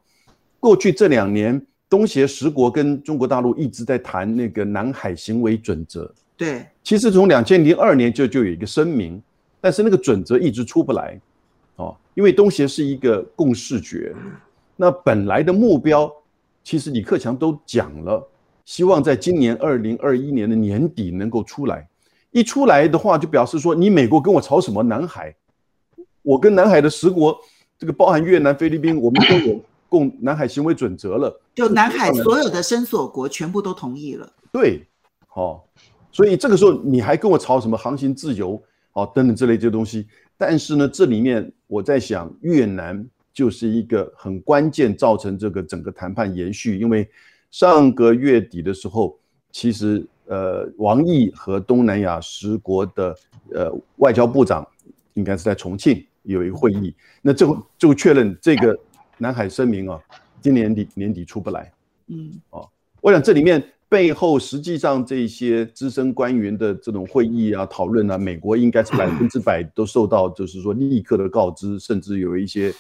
[0.59, 6.11] 过去这两年，东协十国跟中国大陆一直在谈那个南海行为准则。
[6.37, 9.21] 对，其实从两千零二年就就有一个声明，
[9.61, 11.21] 但是那个准则一直出不来，
[11.77, 14.15] 哦，因为东协是一个共视觉。
[14.77, 16.11] 那本来的目标，
[16.65, 18.27] 其实李克强都讲了，
[18.65, 21.87] 希望在今年二零二一年的年底能够出来。
[22.31, 25.35] 一出来的话，就表示说，你美国跟我吵什么南海？
[26.23, 27.37] 我跟南海的十国，
[27.77, 31.39] 这个包含越南、菲律宾，我们都有共南海行为准则了。
[31.55, 34.33] 就南海所有的声索国全部都同意了。
[34.51, 34.87] 对，
[35.29, 35.69] 好，
[36.11, 38.59] 所以这个时候你还跟我吵什么航行自由？
[38.93, 40.07] 好，等等之类这些东西。
[40.39, 43.07] 但是呢，这里面我在想越南。
[43.33, 46.77] 就是一个很关键，造成这个整个谈判延续。
[46.77, 47.09] 因为
[47.53, 49.17] 上个月底的时候，
[49.53, 53.17] 其实呃，王毅和东南亚十国的
[53.55, 54.67] 呃外交部长
[55.15, 58.77] 应该是在重庆有一个会议，那就就确认这个
[59.21, 60.01] 南海声明啊，
[60.41, 61.71] 今年底年底出不来。
[62.09, 62.69] 嗯，哦，
[63.03, 72.73] 我想这里面背后实际上这些资深官员的这种会议啊、讨论啊，美国应该是 百分之百都受到，就是说立刻的告知，甚至有一些，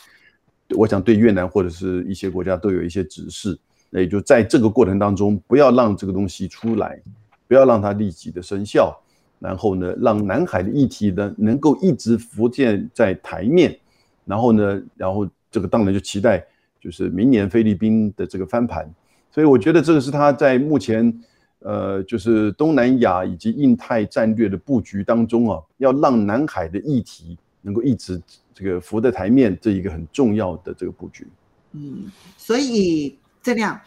[0.71, 3.59] 我想对越南或者是一些国家都有一些指示。
[3.91, 7.03] 那也就在这个过程当中，不要让这个东西出来，
[7.47, 8.97] 不要让它立即的生效，
[9.41, 13.77] 然后呢，让南海的议题呢能够一直浮现在台面，
[14.25, 16.45] 然后呢，然后这个当然就期待
[16.81, 18.89] 就是明年菲律宾的这个翻盘，
[19.31, 21.23] 所以我觉得这个是他在目前
[21.61, 28.21] 呃就是东南亚以及印太战略的布局当中啊，要让南海的议题能够一直
[28.55, 31.27] 这个浮在台面，这一个很重要的这个布局。
[31.73, 33.17] 嗯，所以。
[33.43, 33.81] 这样，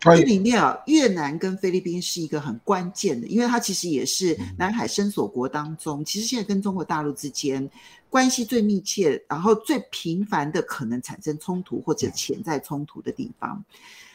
[0.00, 7.66] 这里面啊，越南跟菲律宾是一个很关键的，因为它其实也是南海声索国当中，其实现在跟中国大陆之间
[8.10, 13.64] 关系最密切，然后最频繁的可能产生冲突或者潜在冲突的地方。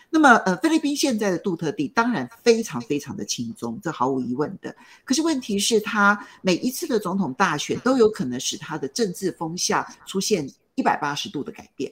[0.09, 4.75] 那么，呃，菲律宾现在的杜特地当然非常非常的轻松，这毫无疑问的。
[5.03, 11.91] 可是问题是，他每一次的总统大选都有可能使他的政治风向出现一百八十度的改变。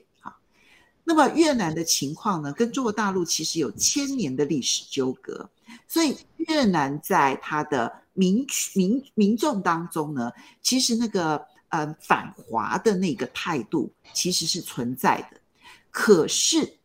[1.04, 5.50] 那么越南的情况呢，跟中国大陆其实有千年的历史纠葛，
[5.88, 10.30] 所以越南在他的民民民众当中呢，
[10.62, 15.40] 其实那个呃反华的那个态度其实是存在的。
[15.90, 16.78] 可是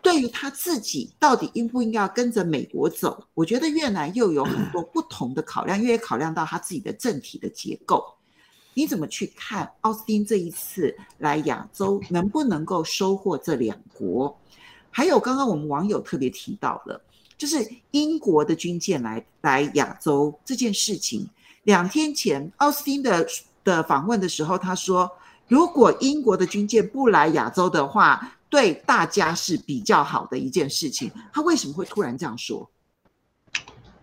[0.00, 8.04] 对于他自己到底应不应该跟着美国走，我觉得越南又有很多不同的考量，因为考量到他自己的政体的结构。
[8.72, 14.38] 你怎么去看奥斯汀这一次来亚洲能不能够收获这两国？
[14.90, 17.02] 还有刚刚我们网友特别提到了，
[17.36, 21.28] 就是英国的军舰来来亚洲这件事情。
[21.64, 23.26] 两天前奥斯汀的
[23.64, 25.10] 的访问的时候，他说，
[25.48, 31.10] 如果英国的军舰不来亚洲的话，对大家是比较好的一件事情。
[31.32, 32.68] 他为什么会突然这样说？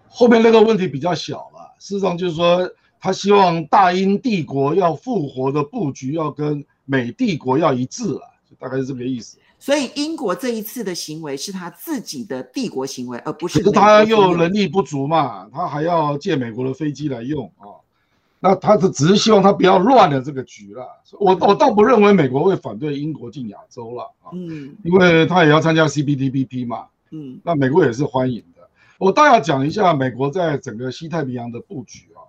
[0.07, 2.69] 后面那个问题比较小了，事实上就是说。
[2.99, 9.37] 他希望大英帝国要复活的布局要跟美帝国要一致了，就大概是这个意思。
[9.59, 13.59] 所以英国这一次的行为是他自己的帝国行为，而不是。
[13.59, 17.77] 可是他又能力不足嘛，他还要借美国的飞机来用啊。
[18.39, 20.87] 那他只只是希望他不要乱了这个局了。
[21.19, 28.69] 我我倒不认为美国会反对英国进亚洲了啊，嗯，因为他也要参加 CPTPP 嘛，嗯，那美国也是欢迎的。
[28.99, 32.21] 我倒要讲一下美国在整个西太平洋的布局啊。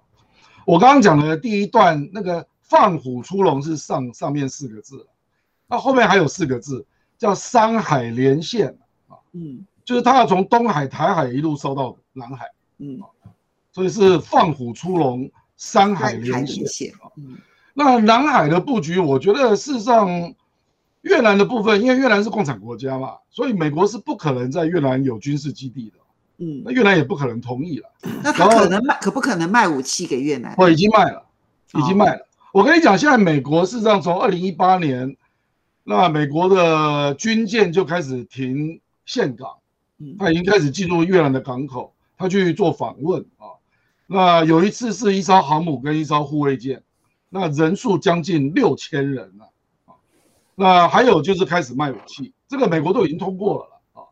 [0.65, 5.07] 我刚刚讲的第一段，那个放虎出笼是上上面四个字，
[5.67, 8.77] 那后面还有四个字叫山海连线
[9.09, 13.01] 啊，嗯，就是他要从东海、台海一路收到南海，嗯，
[13.73, 17.37] 所以是放虎出笼，山海连线啊，嗯，
[17.75, 20.33] 那南海的布局，我觉得事实上
[21.03, 25.97] 越南的部分，因为越南是共产国家嘛，所以美国是不可能在越南有军事基地的。
[26.39, 27.91] 嗯，那越南也不可能同意了。
[28.23, 30.55] 那他可能卖，可不可能卖武器给越南？
[30.57, 31.25] 我已经卖了，
[31.75, 32.25] 已经卖了。
[32.53, 35.17] 我跟你讲，现在美国事实上从二零一八年，
[35.83, 39.51] 那美国的军舰就开始停岘港，
[40.19, 43.38] 他已经开始进入越南的港口，他去做访问啊。
[44.09, 46.83] 那有一次是一艘航母跟一艘护卫舰，
[47.29, 49.53] 那人数将近六千人了
[49.87, 49.95] 啊。
[50.57, 54.09] 那还有就是开始卖武器，这个美国都已经通过了了啊，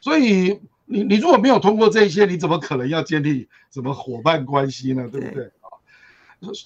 [0.00, 0.60] 所以。
[0.90, 5.06] 你你如果没有通过这些，你怎么可能要建立什么伙伴关系呢？
[5.12, 5.68] 对不对啊？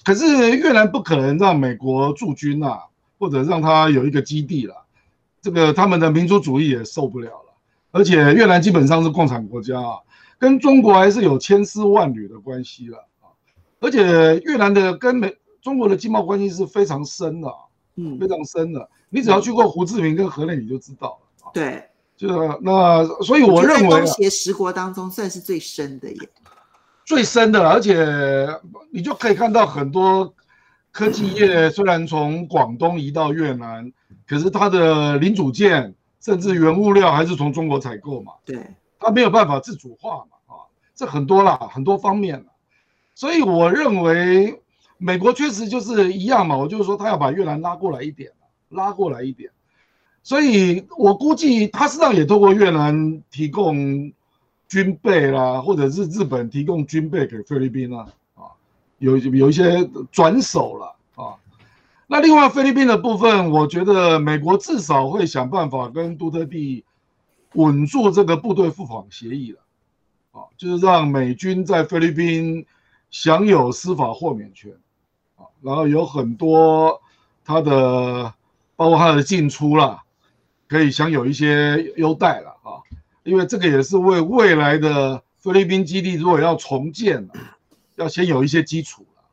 [0.05, 2.83] 可是越南不可能让美国驻军啊，
[3.19, 4.85] 或者让他有一个基地了，
[5.41, 7.53] 这个他们的民族主义也受不了了。
[7.91, 9.99] 而且越南基本上是共产国家啊，
[10.43, 13.31] 跟中国还是有千丝万缕的关系了啊。
[13.79, 17.55] 而且越南的跟美中国的经贸关系是非常深的啊，
[17.95, 18.89] 嗯，非常深的。
[19.09, 21.51] 你只要去过胡志明跟河内，你就知道了。
[21.53, 21.81] 对。
[22.17, 22.27] 就
[22.61, 26.29] 那，所以我认为，东协十国当中算是最深的耶，
[27.05, 28.05] 最深的，而且
[28.91, 30.33] 你就可以看到很多
[30.91, 33.91] 科技业 虽然从广东移到越南，
[34.27, 38.57] 可是它的零组件甚至原物料还是从中国采购嘛，对，
[38.99, 40.32] 它没有办法自主化嘛，啊，
[40.95, 42.45] 这很多啦，很多方面，
[43.15, 44.61] 所以我认为
[44.97, 48.31] 美国确实就是一样嘛，我就是说他要把越南拉过来一点，
[48.69, 49.49] 拉过来一点。
[50.21, 54.13] 所以我估计他实际上也透过越南提供
[54.69, 58.43] 军备啦，或者是日本提供军备给菲律宾啊，啊，
[58.99, 61.35] 有有一些转手了啊。
[62.07, 66.85] 那另外菲律宾的部分，我觉得美国至少会想办法跟杜特地
[67.53, 69.59] 稳住这个部队赴访协议了。
[70.33, 72.65] 啊，就是让美军在菲律宾
[73.09, 74.73] 享有司法豁免权
[75.37, 77.01] 啊，然后有很多
[77.45, 78.33] 他的
[78.75, 80.03] 包括他的进出啦，
[80.67, 82.81] 可以享有一些优待了啊，
[83.23, 87.29] 因为这个也是为未来的菲律宾基地如果要重建，
[87.95, 89.23] 要先有一些基础了。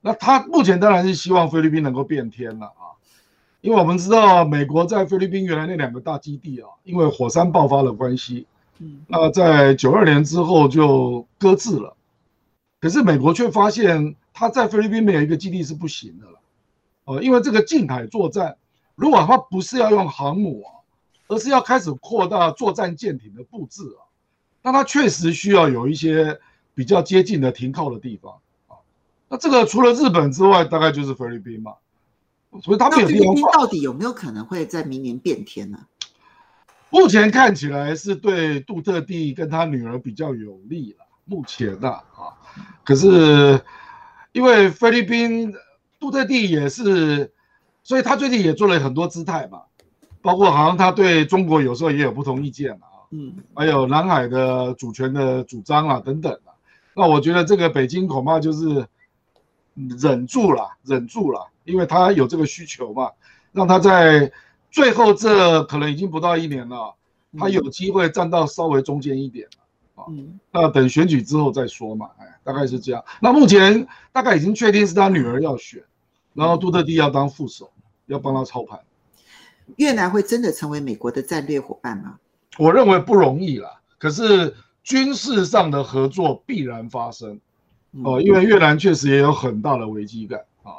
[0.00, 2.96] 那他目前当然是希望菲律宾能够变天了啊，
[3.60, 8.46] 因为我们知道美国在菲律宾原来那两个大基地啊，因为火山爆发的关系，
[8.78, 11.96] 嗯，那在九二年之后就搁置了。
[12.80, 16.38] 可是美国却发现他在菲律宾没有一个基地是不行的了，
[17.04, 18.56] 呃，因为这个近海作战，
[18.94, 20.84] 如果他不是要用航母啊，
[21.28, 24.04] 而是要开始扩大作战舰艇的布置啊，
[24.62, 26.38] 那他确实需要有一些
[26.74, 28.34] 比较接近的停靠的地方。
[29.28, 31.74] 那这个除了日本之外，大概就是菲律宾嘛，
[32.62, 33.22] 所以他们有地方。
[33.22, 35.86] 菲律宾到底有没有可能会在明年变天呢？
[36.98, 41.04] 目前看起来是对杜特地跟他女儿比较有利了。
[41.26, 42.32] 目前的啊，
[42.82, 43.60] 可是
[44.32, 45.52] 因为菲律宾
[46.00, 47.30] 杜特地也是，
[47.82, 49.60] 所以他最近也做了很多姿态嘛，
[50.22, 56.38] 包括好像他对中国有时候也有不同意见啊，嗯，还有南海的主权的主张啊等等。
[56.94, 58.86] 那我觉得这个北京恐怕就是。
[60.00, 63.10] 忍住了，忍住了，因为他有这个需求嘛，
[63.52, 64.32] 让他在
[64.76, 66.94] 最后这可能已经不到一年了，
[67.38, 70.04] 他有机会站到稍微中间一点了啊。
[70.52, 73.02] 那等选举之后再说嘛，哎，大概是这样。
[73.18, 75.82] 那目前大概已经确定是他女儿要选，
[76.34, 77.70] 然后杜特地要当副手，
[78.04, 78.78] 要帮他操盘。
[79.76, 82.18] 越南会真的成为美国的战略伙伴吗？
[82.58, 87.40] 我认为不容易啦，可是军事上的合作必然发生。
[88.04, 90.74] 哦，因为越南确实也有很大的危机感啊。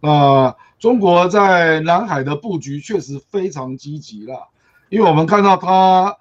[0.00, 4.48] 那中国在南海的布局确实非常积极了，
[4.88, 6.16] 因为我们看到它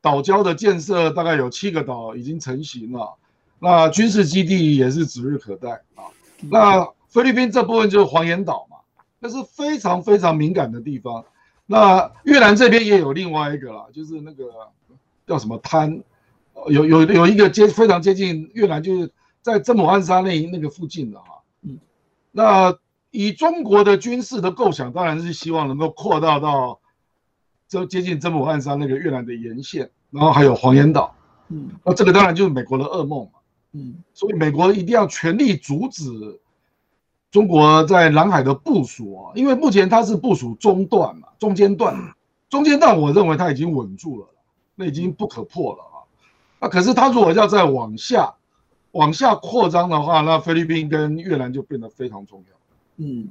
[0.00, 3.14] 岛礁的建设大概有七个岛已经成型了，
[3.58, 6.04] 那军事基地也是指日可待啊。
[6.50, 8.76] 那菲律宾这部分就是黄岩岛嘛，
[9.18, 11.24] 那是非常非常敏感的地方。
[11.66, 14.44] 那越南这边也有另外一个啦，就是那个
[15.26, 16.02] 叫什么滩，
[16.68, 19.10] 有有有一个接非常接近越南就是。
[19.42, 21.78] 在真母暗沙那那个附近的哈，嗯，
[22.30, 22.76] 那
[23.10, 26.80] 以中国的军事的构想，当然是希望能够扩大到
[27.68, 31.14] 这接近真母暗沙那个越南的沿线，然后还有黄岩岛，
[31.48, 33.40] 嗯，那这个当然就是美国的噩梦嘛，
[33.72, 36.40] 嗯，所以美国一定要全力阻止
[37.30, 42.14] 中国在南海的部署啊，因为目前它是部署中段嘛，中间段，
[42.48, 44.28] 中间段我认为它已经稳住了，
[44.74, 45.96] 那已经不可破了啊，
[46.60, 48.34] 那可是它如果要再往下。
[48.92, 52.56] 往下扩张的话，那菲律宾跟越南就变得非常重要。
[53.00, 53.28] 嗯，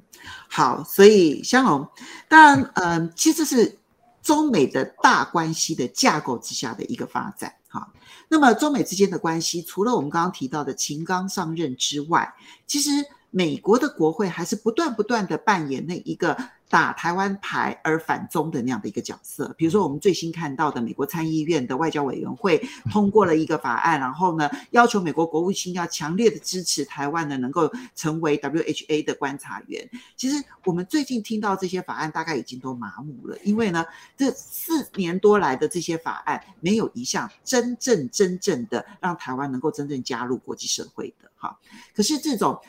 [0.49, 1.87] 好，所以香龙，
[2.27, 3.77] 当然，嗯、呃，其实是
[4.21, 7.53] 中美的大关系的架构之下的一个发展。
[7.67, 7.93] 哈，
[8.27, 12.33] 那么中美之间的关系，除了我们刚刚提到的秦刚上任之外，
[12.65, 12.89] 其实
[13.29, 16.35] 美国的国会还是不断不断的扮演那一个。
[16.69, 22.61] 打台湾牌而反中的那样的一个角色，比如说我们最新看到的美国参议院的外交委员会
[22.91, 29.89] 通过了一个法案，然后呢，要求美国国务卿要强烈的支持台湾呢能够成为 WHA 的观察员。
[30.15, 33.83] 其实我们最近听到这些法案，大概已经都麻木了，因为呢，
[34.15, 41.57] 这四年多来的这些法案没有一项真正真正的让台湾能够真正加入国际社会的哈。
[41.95, 42.61] 可是这种。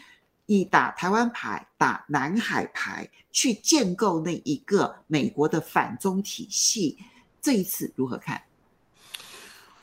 [0.53, 6.99] 以打台湾牌、打南海牌去建构那一个美国的反中体系，
[7.41, 8.43] 这一次如何看？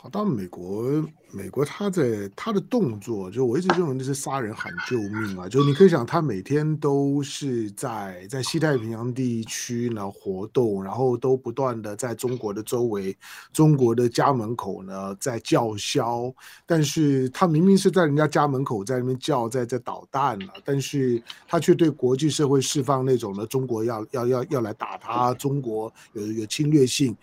[0.07, 1.05] 好，当然美国。
[1.29, 5.47] 美国他在他的动作，就我一直认为那是杀人喊救命啊！
[5.49, 13.15] 就你可以想，他每天都是在在西太平洋地区呢活动，然后都不断的在中国的周围、
[13.51, 16.33] 中国的家门口呢在叫嚣。
[16.65, 27.13] 但是他明明是在人家家门口在那边叫，在在捣蛋了，但是他却对国际社会释放那种呢中国要要要要来打他，中国有有侵略性。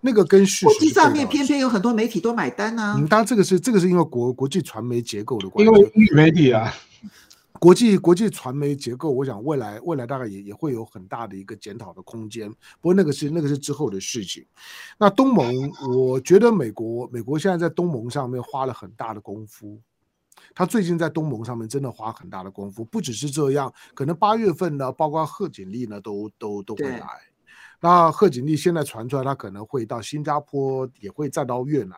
[0.00, 2.94] 那个跟事实，国际上面偏偏有很多媒体都买单呢、啊。
[2.98, 5.72] 嗯，当然这个是这个是因为国国际传媒结构的关系。
[5.72, 6.72] 因为媒体啊，
[7.58, 12.48] 国际国际传媒结构，我想未来未来大概也也会有很大的一个检讨的空间。
[12.80, 14.44] 不过那个是那个是之后的事情。
[14.98, 15.52] 那东盟，
[15.88, 19.80] 我觉得美国美国现在在东盟上面花了很大的功夫。
[20.54, 27.06] 他最近在东盟上面真的花很大的功夫，不只是这样，可能八月份呢，包括贺锦丽呢，都都都会来。
[27.80, 31.96] 那贺锦丽现在传出来，她可能会到新加坡，也会再到越南。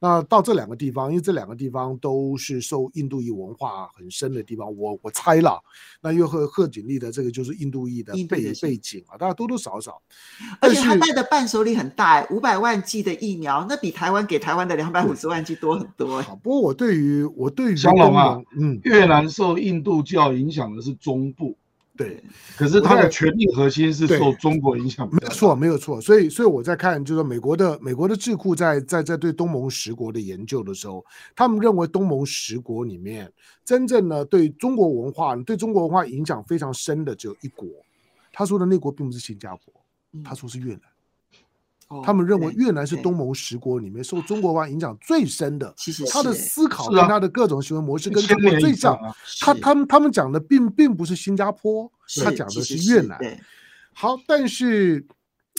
[0.00, 5.58] 那到这两个地方，因为这两个地方都是受印度裔文化很深的地方，我我猜了，
[6.02, 10.02] 那又和贺锦丽的这个就是印度裔的背背景啊，大家多多少少。
[10.60, 16.20] 而且他带的伴手礼很大，五百万剂的疫苗，那比台湾给台湾的两百五十万剂多很多。
[16.20, 21.56] 好，不过我对于我对于香龙啊，嗯，越南受印度教影响的是中部。
[21.96, 22.20] 对，
[22.56, 26.00] 可是它的权力核心是受中国影响，没有错，没有错。
[26.00, 31.04] 所以，所以我在看，就是美国的美国的智库在在在对东盟十国的研究的时候，
[31.36, 33.32] 他们认为东盟十国里面
[33.64, 37.68] 真正呢对中国文化对中国文化影响非常深的只有一国，
[38.32, 39.72] 他说的那国并不是新加坡，
[40.24, 40.80] 他说是越南。
[42.02, 48.98] 他们认为越南是东盟十国里面受中国文化影响最深的，其实他的思考跟他的各种行为模式跟中国最像。
[49.40, 51.90] 他他们他们讲的并并不是新加坡，
[52.22, 53.18] 他讲的是越南。
[53.92, 55.06] 好，但是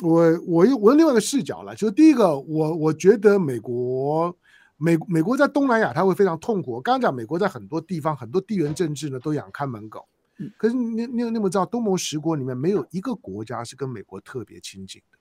[0.04, 4.36] 我我用我用另外一个视角来，就是第一个，我我觉得美国
[4.78, 6.82] 美美国在东南亚他会非常痛苦。
[6.82, 10.06] 刚刚讲美国在很多地方很多地缘政治呢都养看门狗，
[10.58, 15.15] 可是你你你有没有知道东盟十国里面没有一个国家是跟美国特别亲近的？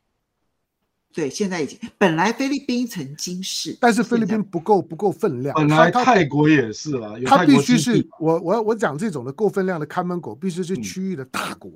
[1.14, 5.54] 对，现在已经本来菲律宾曾经是，但是菲律宾不够不够分量。
[5.54, 11.70] 本来泰国也是了，他必须是我我我讲这种的够分量的看门狗，必须是区域的大国。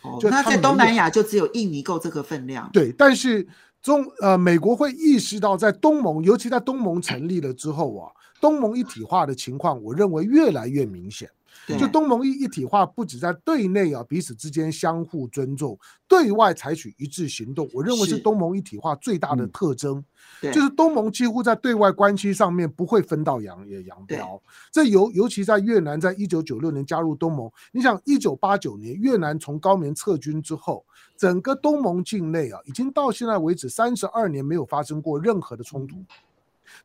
[0.00, 2.70] 哦、嗯，那在东南亚就只有印尼够这个分量。
[2.72, 3.46] 对，但是
[3.82, 11.28] 中呃美国会意识到，在东盟，尤其在东盟成立了之后啊，东盟一体化的情况，我认为越来越明显。
[11.76, 17.68] 就东盟一一体化，不止在对内啊，彼此之间相互尊重，对外采取一致行动。
[17.74, 20.02] 我认为是东盟一体化最大的特征，
[20.40, 24.40] 就是东盟几乎在对外关系上面不会分道扬也扬镳。
[24.72, 35.96] 这尤尤其在越南在一九九六年加入东盟，你想一九八九年越南从高棉撤军之后，整个东盟境内啊，已经到现在为止三十二年没有发生过任何的冲突。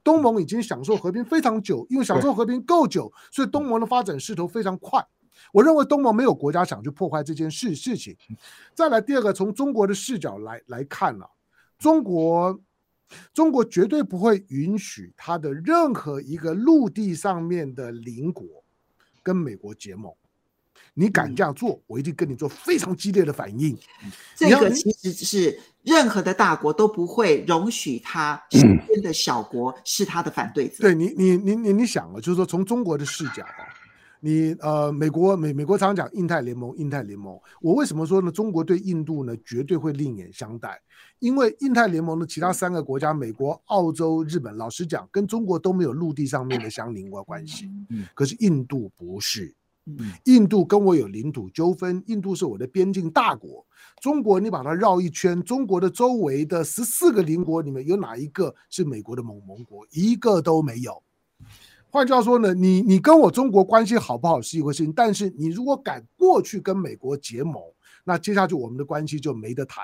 [0.03, 5.05] 东盟已经享受和平非常久，因为享受和平够久，所以东盟的发展势头非常快。
[5.51, 8.15] 我认为东盟没有国家想去破坏这件事事情。
[8.73, 11.31] 再来第二个，从中国的视角来来看呢、啊，
[11.77, 12.59] 中国
[13.33, 18.45] 中国绝对不会允许它的任何一个陆地上面的邻国
[19.21, 20.13] 跟美国结盟。
[20.93, 23.77] 你敢这样做，我一定跟你做非常激烈的反应。
[24.35, 30.75] 这个其实是任何的大国都不会容许他身边的小国是他的反对者。
[30.81, 33.65] 对你，你，你，你，你想啊，就是说从中国的视角啊，
[34.19, 37.37] 你呃，美国美美国常讲印太联盟，印太联盟。
[37.59, 38.31] 我为什么说呢？
[38.31, 40.79] 中国对印度呢，绝对会另眼相待，
[41.17, 47.69] 因为印太联盟的其他三个国家，美国、澳洲、日本，老实讲，跟中国都没有陆地上面的相邻关系。
[47.89, 49.53] 嗯，可是印度不是。
[50.25, 53.65] 印度跟我有领土纠纷，印度是我的边境大国。
[54.01, 59.85] 中国，你把它绕一圈，中国的周围的十四个邻国里面有哪一个是美国的盟盟国？
[59.91, 61.01] 一个都没有。
[61.89, 67.61] 换句话说呢，你你跟我中国关系好不好是一回事情，但是你如果敢过去跟美国结盟，
[68.03, 69.83] 那接下去我们的关系就没得谈。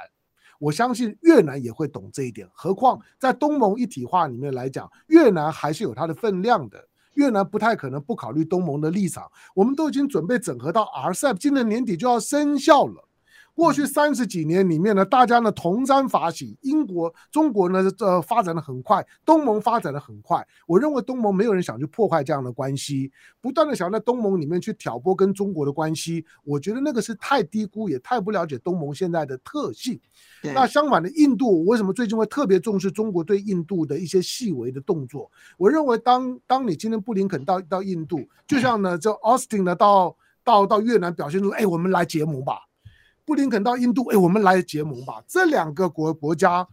[0.60, 6.89] 我相信越南也会懂这一点，何况在东盟一体化里面来讲，越南还是有它的分量的。
[7.16, 13.09] 越南不太可能不考虑东盟的立场，我们都已经准备整合到 RCEP，今年年底就要生效了。
[13.60, 16.58] 过去三十几年里面呢，大家呢同沾法喜。
[16.62, 20.48] 英国、中国呢，呃，发展的很快，东盟发展的很快。
[20.66, 26.26] 我认为东盟没有人想去破坏这样的关系，不断的想在东盟里面去挑拨跟中国的关系。
[26.46, 30.00] 我觉得那个是太低估，也太不了解东盟现在的特性。
[30.42, 35.30] 那相反的，印度为什么最近会特别重视中国对印度的一些细微的动作？
[35.58, 42.69] 我认为当当你今天布林肯到到印度，就像呢，这 Austin 呢到到到越南表现出，哎，我们来结盟吧。
[43.30, 45.22] 布林肯到印度，哎，我们来结盟吧。
[45.28, 46.68] 这两个国国家，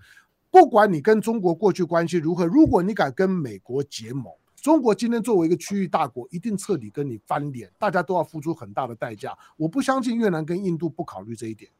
[0.50, 4.32] 不管你跟中国过去关系如何，如果你敢跟美国结盟，
[4.62, 9.36] 中国今天作为一个区域大国，一定彻底跟你翻脸，大家都要付出很大的代价。
[9.58, 11.70] 我不相信越南跟印度不考虑这一点。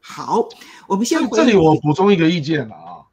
[0.00, 0.48] 好，
[0.88, 3.06] 我们先这里我补充一个意见了啊，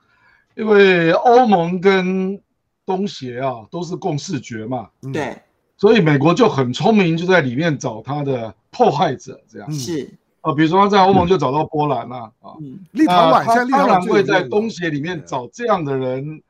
[0.55, 2.41] 因为欧盟跟
[2.87, 5.41] 东协啊都是共视觉嘛，对、嗯，
[5.77, 10.11] 所以美国就很聪明，就在里面找他的迫害者，这样是。
[10.43, 12.51] 啊，比如说他在欧盟就找到波兰了啊，
[12.91, 16.41] 立陶宛，他当然会在东协里面找这样的人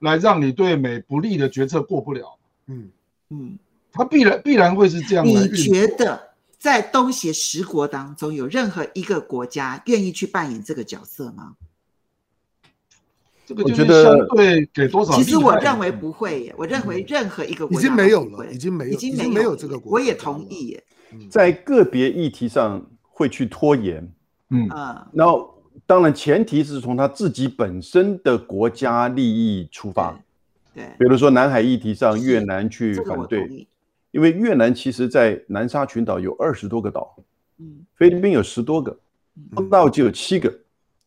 [0.00, 2.36] 来让你对美不利的决策过不了。
[2.66, 2.90] 嗯
[3.30, 3.58] 嗯，
[3.92, 5.24] 他必然必然会是这样。
[5.24, 6.20] 你觉得
[6.58, 11.54] 在东协十国当中，有任何一个国家愿意去扮演这个角色吗？
[13.46, 15.14] 这个就是相对给多少？
[15.14, 20.04] 其实我认为不会耶，我认为任何一个国家已经没有了，已经没有，已经没有这个国家。
[20.04, 20.84] 我也同意耶，
[21.30, 22.84] 在个别议题上。
[23.20, 24.10] 会去拖延，
[24.48, 25.26] 嗯，啊，那
[25.84, 30.18] 当然前提是从他自己本身的国家利益出发，
[30.74, 33.66] 对，比如说南海议题上，越南去反对，这个、
[34.12, 37.14] 因为越南其实在南沙群岛有二十多个岛，
[37.58, 38.98] 嗯，菲律宾有十多个，
[39.54, 40.60] 东道就有七个，嗯、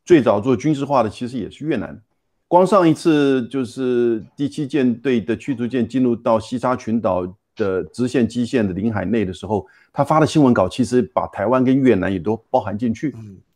[0.06, 2.00] 最早做军事化的其实也是越南。
[2.48, 13.16] 光上一次就是第七舰队的驱逐舰进入到西沙群岛的直线基线的领海内的时候，他发的新闻稿其实把台湾跟越南也都包含进去，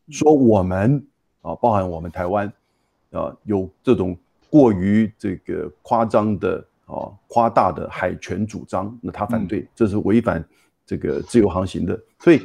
[0.10, 1.06] 说我们
[1.42, 2.52] 啊，包含我们台湾
[3.12, 4.18] 啊，有这种
[4.50, 10.44] 过于这个夸张的啊夸大的海权主张，那他反对，这是违反
[10.86, 12.00] 这个自由航行的。
[12.20, 12.42] 所以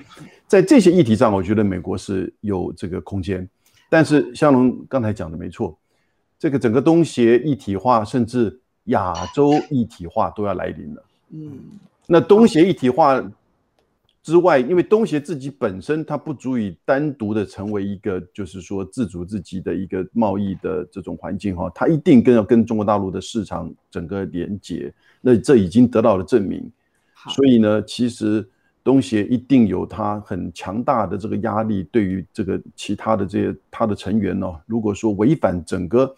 [0.46, 3.48] 在这些议题上，我觉得美国是有这个空间。
[3.88, 5.78] 但是香龙刚才讲的没错，
[6.38, 11.04] 这个整个东协一体化，甚至亚洲一体化都要来临了。
[11.32, 11.58] 嗯，
[12.06, 13.22] 那东协一体化
[14.22, 26.70] 之外，因为东协自己本身它不足以单独的成为一个，就是说自主自己的一个贸易的这种环境哈，它一定跟要跟中国大陆的市场整个连接，那这已经得到了证明。
[27.30, 28.46] 所以呢，其实
[28.84, 36.14] 东协一定有它很强大的这个压力，对于这个其他的这些它的成员呢，如果说违反整个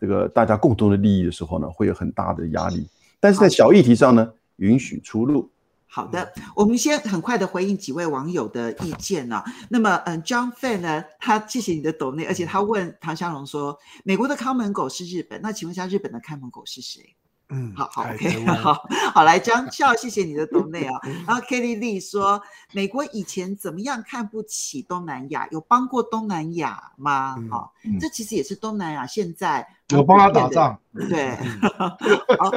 [0.00, 2.86] 这个大家共同的利益的时候呢，会有很大的压力。
[3.18, 4.32] 但是在小议题上呢，
[4.62, 5.50] 允许出入。
[5.86, 9.44] 好的，我们先很快的回应几位网友的意见呢、啊。
[9.68, 17.14] 那么，嗯，John Fan 呢，他谢谢你的抖内，而且他问唐湘龙说，美国的看门狗是日本，那请问一下，日本的看门狗是谁？
[17.50, 18.72] 嗯，好好，OK， 好
[19.12, 20.98] 好来，张 笑，谢谢你的抖内啊。
[21.26, 22.40] 然后 Kelly Lee 说，
[22.72, 25.46] 美国以前怎么样看不起东南亚？
[25.50, 27.36] 有帮过东南亚吗？
[27.50, 29.68] 好，这其实也是东南亚现在。
[29.92, 31.36] 有帮他打仗，对。
[32.38, 32.50] 好，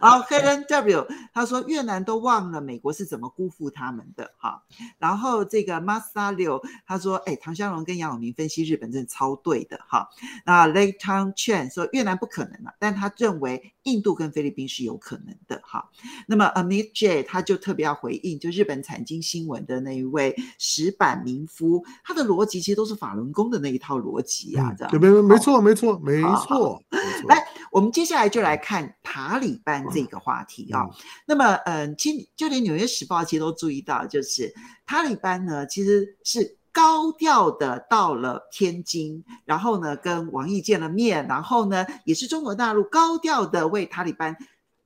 [0.00, 4.62] 然后 Helen W 他说越南都忘了美国是怎么辜负他们的哈。
[4.98, 10.08] 然后这个 Masa 六他说，哎，唐湘龙跟杨永明分析日本真的超对的哈。
[10.44, 15.88] 那 Lake Town Chen 说越南不可能了，但他认为印度跟菲律宾是有可能的哈。
[16.26, 24.90] 那么 Amit J 他就特别要回应，就日本产经新闻的那一位石板民夫，他的逻辑其实都是法轮功的那一套逻辑啊，这样。
[24.90, 26.77] 对，没没错，没错，没错。
[27.28, 30.90] 来，我们接下来就来看塔利班这个话题啊、哦。
[31.26, 34.52] 那么，嗯，其实就连《纽约时报》其实都注意到，就是
[34.86, 44.36] 塔利班呢，其实是高调的到了天津，然后呢，跟王毅见了面，然后呢，也是中国大陆高调的为塔利班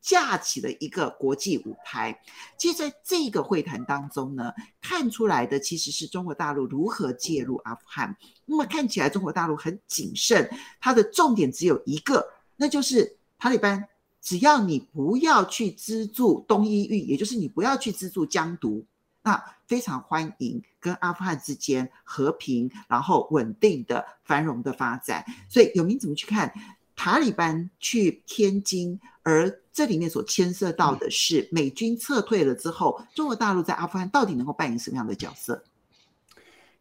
[0.03, 2.21] 架起了一个国际舞台。
[2.59, 8.15] 其实，在这个会谈当中呢，看出来的其实是中国大陆如何介入阿富汗。
[8.45, 10.51] 那么看起来中国大陆很谨慎，
[10.81, 12.27] 它的重点只有一个，
[12.57, 13.89] 那就是塔利班，
[14.21, 18.85] 只要你不要去资助东伊运，也就是你不要去资助疆独，
[19.23, 25.25] 那非常欢迎跟阿富汗之间和平然后稳定的繁荣的发展。
[25.49, 26.53] 所以有民怎么去看
[26.97, 35.65] 塔利班去天津，而这里面所牵涉到的是美军撤退了之后，中国大陆在阿富汗到底能够扮演什么样的角色？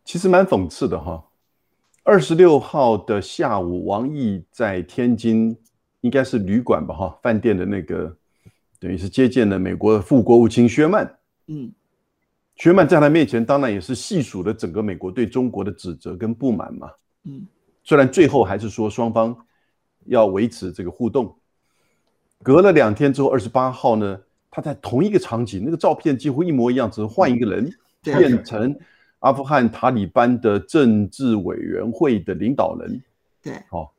[0.03, 1.23] 其实蛮讽刺的哈。
[2.03, 5.55] 二十六号的下午，王毅在天津，
[6.01, 8.13] 应该是旅馆吧，哈，饭店的那个，
[8.79, 11.17] 等于是接见了美国的副国务卿薛曼。
[11.47, 11.71] 嗯，
[12.55, 16.89] 薛曼在他面前，当然也是细数了整个美国对中国的指责跟不满嘛。
[17.23, 17.45] 嗯，
[17.83, 19.37] 虽然最后还是说双方
[20.07, 21.33] 要维持这个互动。
[22.43, 24.19] 隔了两天之后，二十八号呢，
[24.49, 27.65] 他在同一个场景，那个照片几乎一模一样，只是换一个人，
[28.05, 28.75] 嗯、变成。
[29.19, 32.99] 阿富汗塔利班的政治委员会的领导人，
[33.39, 33.89] 对，好、哦，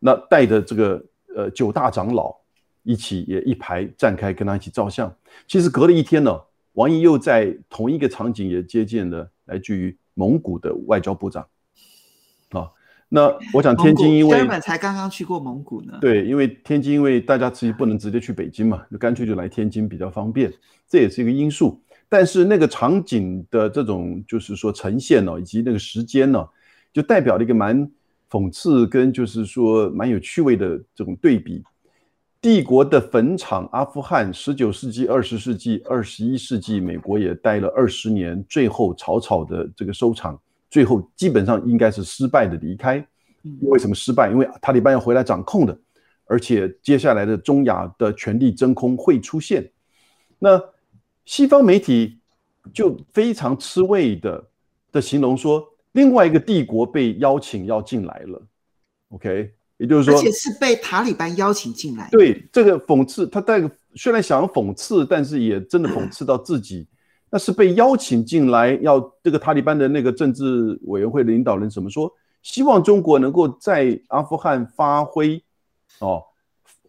[0.00, 1.00] 那带着这个
[1.36, 2.34] 呃九大长老
[2.82, 5.14] 一起也一排站开，跟他一起照相。
[5.46, 6.36] 其实隔了一天呢，
[6.72, 11.46] 王毅又在同一个场景也接见了来自于蒙古的外交部长。
[13.14, 15.98] 那我想天津因为根本才刚刚去过蒙古呢。
[16.00, 20.50] 对，因为天津因为大家自己不能直接去北京嘛，就干脆就来天津比较方便，
[20.88, 21.78] 这也是一个因素。
[22.08, 26.42] 但是那个场景的这种就是说呈现呢，以及那个时间呢，
[26.90, 27.86] 就代表了一个蛮
[28.30, 31.62] 讽刺跟就是说蛮有趣味的这种对比。
[32.40, 40.40] 帝国的坟场阿富汗，十九世纪、二十世纪、二十一世纪，美国也待了二十年，最后草草的这个收场，
[40.72, 43.06] 最后基本上应该是失败的离开。
[43.60, 44.28] 为什么失败？
[44.28, 45.78] 因为塔利班要回来掌控的，
[46.24, 49.70] 而且接下来的中亚的权力真空会出现。
[50.40, 50.60] 那。
[51.24, 52.18] 西方媒体
[52.74, 54.44] 就非常吃味的
[54.90, 58.42] 的形容说，另外一个帝国被邀请要进来了
[59.10, 62.08] ，OK，也就是说，而且是被塔利班邀请进来。
[62.10, 66.88] 对，这个讽刺，他带个虽然想要讽刺，但是也真的讽刺到自己。
[67.34, 72.12] 那是被邀请进来，要这个塔利班的那个政治委员会的领导人怎么说？
[72.42, 75.42] 希望中国能够在阿富汗发挥
[76.00, 76.22] 哦，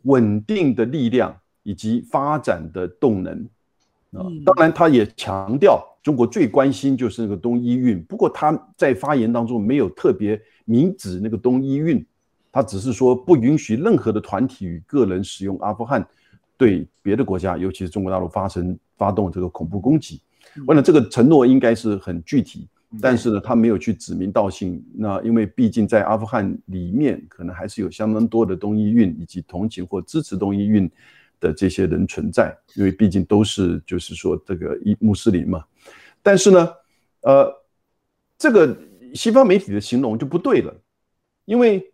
[0.01, 1.33] 稳定的力量
[1.63, 3.33] 以及发展的动能。
[4.11, 8.03] 啊，嗯，当然，他也强调中国最关心就是那个东伊运。
[8.03, 12.05] 不过他在发言当中没有特别明指那个东伊运，
[12.51, 16.05] 他只是说不允许任何的团体与个人使用阿富汗
[16.57, 20.19] 对别的国家，尤其是中国大陆发生发动这个恐怖攻击。
[20.65, 22.67] 我想这个承诺应该是很具体，
[23.01, 24.83] 但是呢，他没有去指名道姓。
[24.93, 30.89] 那因为毕竟在阿富汗里面，可能还是有相当多的东伊运以及同情或支持东伊运
[31.39, 35.63] 的这些人存在，因为毕竟都是就是说这个伊穆斯林嘛。
[36.21, 36.69] 但是呢，
[37.21, 37.53] 呃，
[38.37, 38.77] 这个
[39.13, 40.73] 西方媒体的形容就不对了，
[41.45, 41.91] 因为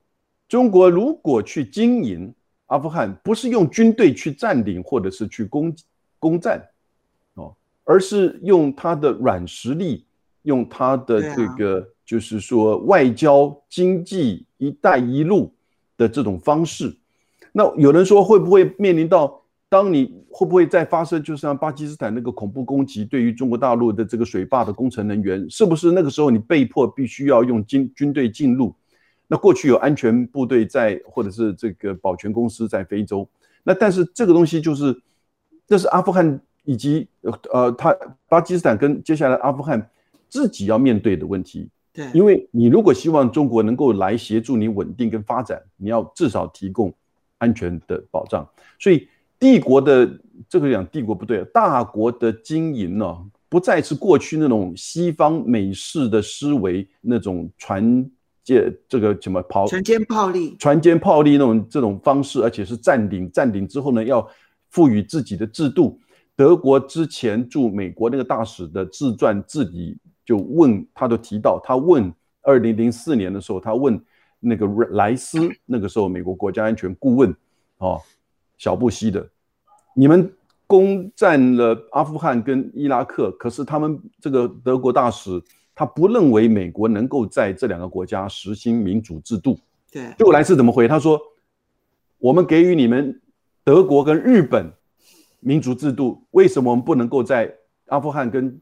[0.48, 2.34] 中国如果去经营
[2.68, 5.76] 阿富汗，不是用军队去占领或者是去攻
[6.20, 6.64] 攻占，哦，
[7.90, 10.06] 而是用他的软实力，
[10.44, 15.52] 用他的这个就是说外交、经济、一带一路
[15.98, 16.96] 的这种方式。
[17.52, 28.72] 那有人说会不会面临到，当你会不会再发生，就像巴基斯坦那个恐怖攻击，对于中国大陆的这个水坝的工程人员，是不是那个时候你被迫必须要用军军队进入？
[29.28, 33.28] 那过去有安全部队在，或者是这个保全公司在非洲，
[33.64, 34.96] 那但是这个东西就是，
[35.66, 36.40] 这是阿富汗
[36.70, 37.08] 以及
[37.52, 37.96] 呃他
[38.28, 39.90] 巴基斯坦跟接下来阿富汗
[40.28, 41.70] 自己要面对的问题。
[41.94, 46.94] 对，因为你如果希望中国能够来协助你稳定跟发展，你要至少提供。
[47.42, 48.46] 安全的保障，
[48.78, 49.08] 所以
[49.40, 50.06] 帝国的
[50.50, 53.18] 这个讲帝国不对，大国的经营呢，
[53.48, 58.06] 不再是过去那种西方美式的思维那种船
[58.44, 64.30] 舰这个什么炮船坚炮利、船坚炮利那种这种方式，而且是占领，占领之后呢，要
[64.70, 65.98] 赋予自己的制度。
[66.40, 72.10] 德国之前驻美国那个大使的自传自己就问，他都提到，他问
[72.42, 74.02] 二零零四年的时候，他问。
[74.42, 77.36] 那个莱斯，那个时候美国国家安全顾问，
[77.80, 78.00] 哦，
[78.58, 79.30] 小布希的，
[79.94, 80.34] 你们
[80.66, 85.30] 攻占了阿富汗跟伊拉克，可是他们这个德国大使
[85.76, 89.60] 他不认为美国能够在这两个国家实行民主制度。
[89.92, 90.88] 对，结果莱斯怎么回？
[90.88, 91.20] 他说
[92.18, 93.22] ：“我们给予你们
[93.66, 94.72] 德国跟日本
[95.40, 97.54] 民族制度，为什么我们不能够在
[97.88, 98.60] 阿富汗跟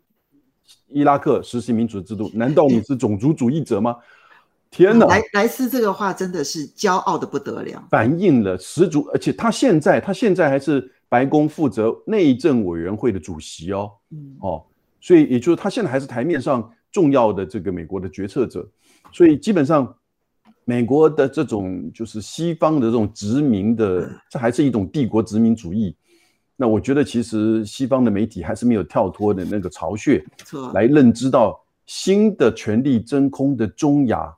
[0.87, 2.29] 伊拉克实行民主制度？
[2.35, 3.95] 难道你是种族主义者吗？”
[4.69, 14.61] 天哪，莱莱斯这个话真的是骄傲的不得了，反映了十足，而且他现在他现在还是白宫负责内政委员会的主席哦，嗯哦，
[14.99, 18.69] 所以也就是他现在还是台面上重要的这个美国的决策者，
[19.13, 19.95] 所以基本上
[20.65, 25.95] 美国的这种就是西方的这种殖民的，这还是一种帝国殖民主义。
[26.59, 30.25] 那我觉得其实西方的媒体还是没有跳脱的那个巢穴，
[30.73, 34.35] 来认知到新的权力真空的中亚。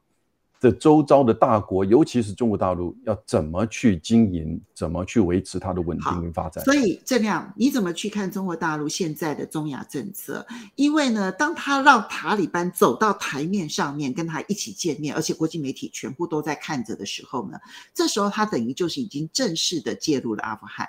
[0.59, 6.61] 这周遭的大国，尤其是中国大陆，要怎么去经营，怎么去维持它的稳定跟发展？
[6.65, 10.45] 所以正亮，你怎么去看中国大陆现在的中亚政策？
[10.75, 17.57] 因为呢，当他让塔利班走到台面上面跟他一起见面，而且国际媒体全部都在看着的时候呢，
[17.93, 20.85] 这时候他等于就是已经正式的介入了阿富汗。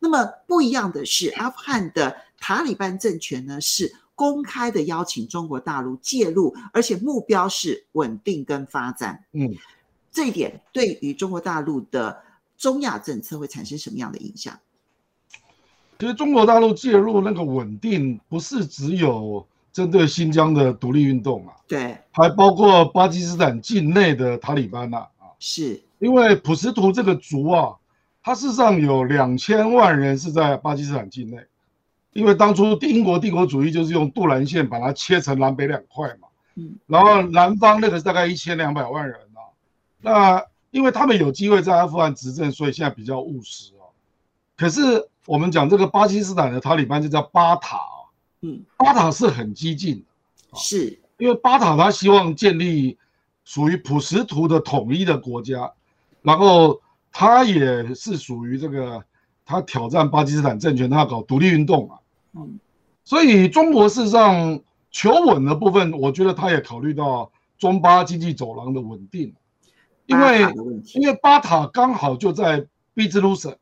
[0.00, 3.94] 那么不一样的是，阿富汗的塔利班政权呢是。
[4.14, 9.24] 公开的邀请中国大陆介入，而且目标是稳定跟发展。
[9.32, 9.54] 嗯，
[10.10, 12.22] 这一点对于中国大陆的
[12.56, 14.58] 中亚政策会产生什么样的影响？
[15.98, 27.76] 其实中国大陆介入那个稳定，不是只有针对新疆的独立运动啊，对，还包括巴基斯坦境内的塔利班呐啊，是因为普什图这个族啊，
[28.20, 31.38] 它事实上有两千万人是在巴基斯坦境内。
[32.12, 39.40] 因为当初英国帝国主义就是用杜兰线把它切成南北两块嘛，嗯，然后南方那个是大概一千两百万人啊，
[40.00, 43.88] 那因为他们有机会在阿富汗执政，所以现在比较务实啊。
[44.56, 50.04] 可是我们讲这个巴基斯坦的塔利班就叫巴塔啊，嗯，巴塔是很激进
[50.50, 52.98] 的，是因为巴塔他希望建立
[53.44, 55.72] 属于普什图的统一的国家，
[56.20, 59.02] 然后他也是属于这个
[59.46, 61.98] 他挑战巴基斯坦政权，他要搞独立运动啊。
[62.34, 62.58] 嗯，
[63.04, 64.60] 所以中国事实上
[64.90, 69.34] 求稳的部分，我觉得他也考虑到中巴经济走廊的稳定，
[70.06, 70.40] 因为
[70.94, 73.54] 因为巴塔刚好就在俾兹鲁省，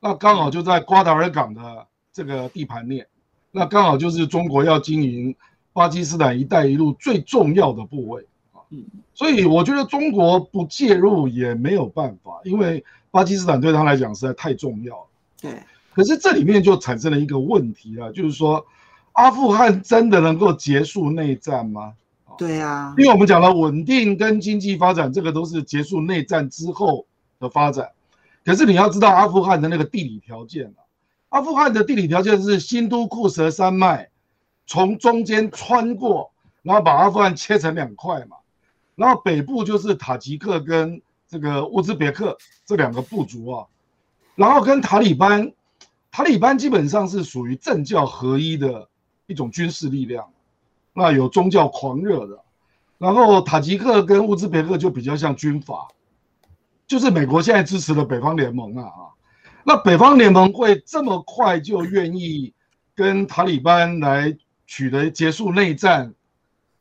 [0.00, 3.06] 那刚好就在瓜达尔港的这个地盘链，
[3.50, 5.34] 那刚好就是中国要经营
[5.72, 8.58] 巴基斯坦“一带一路”最重要的部位啊。
[8.70, 8.84] 嗯，
[9.14, 15.06] 所以我觉得中国不介入也没有办法，因为巴基斯坦对他来讲实在太重要了。
[15.40, 15.62] 对。
[16.00, 18.64] 可是这里面就产生了一个问题了，就是说，
[19.12, 21.92] 阿富汗真的能够结束内战吗？
[22.38, 27.04] 对啊，因为我们讲了稳定跟经济发展，这个都是结束内战之后
[27.38, 27.90] 的发展。
[28.46, 30.80] 可是你要知道阿富汗的那个地理条件啊，
[31.28, 34.08] 阿富汗的地理条件是新都库什山脉
[34.66, 36.30] 从中间穿过，
[36.62, 38.38] 然后把阿富汗切成两块嘛，
[38.94, 43.66] 然后北部就是塔吉克跟这个乌兹别克这两个部族啊，
[44.34, 45.52] 然后跟塔利班，
[46.10, 48.88] 塔利班基本上是属于政教合一的
[49.26, 50.28] 一种军事力量，
[50.92, 52.38] 那有宗教狂热的，
[52.98, 55.86] 然后塔吉克跟乌兹别克就比较像军阀。
[56.86, 59.02] 就是美国现在支持的北方联盟啊啊，
[59.62, 62.52] 那北方联盟会这么快就愿意
[62.96, 64.36] 跟塔利班来
[64.66, 66.12] 取得结束内战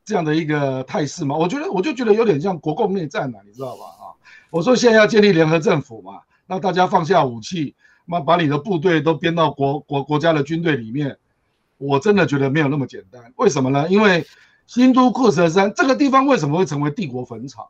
[0.04, 1.36] 这样的一个态势吗？
[1.36, 3.84] 我觉得我就觉得有点像国共内战嘛，你知道吧？
[4.00, 4.04] 啊，
[4.50, 7.76] 我说现在要建立联合政府嘛，那大家放下武器，
[8.12, 11.16] 那把你的部队都编到国国国家的军队里面，
[11.78, 13.32] 我真的觉得没有那么简单。
[13.36, 13.88] 为什么呢？
[13.88, 14.26] 因为
[14.66, 17.68] 新都库什山这个地方为什么会成为帝国坟场？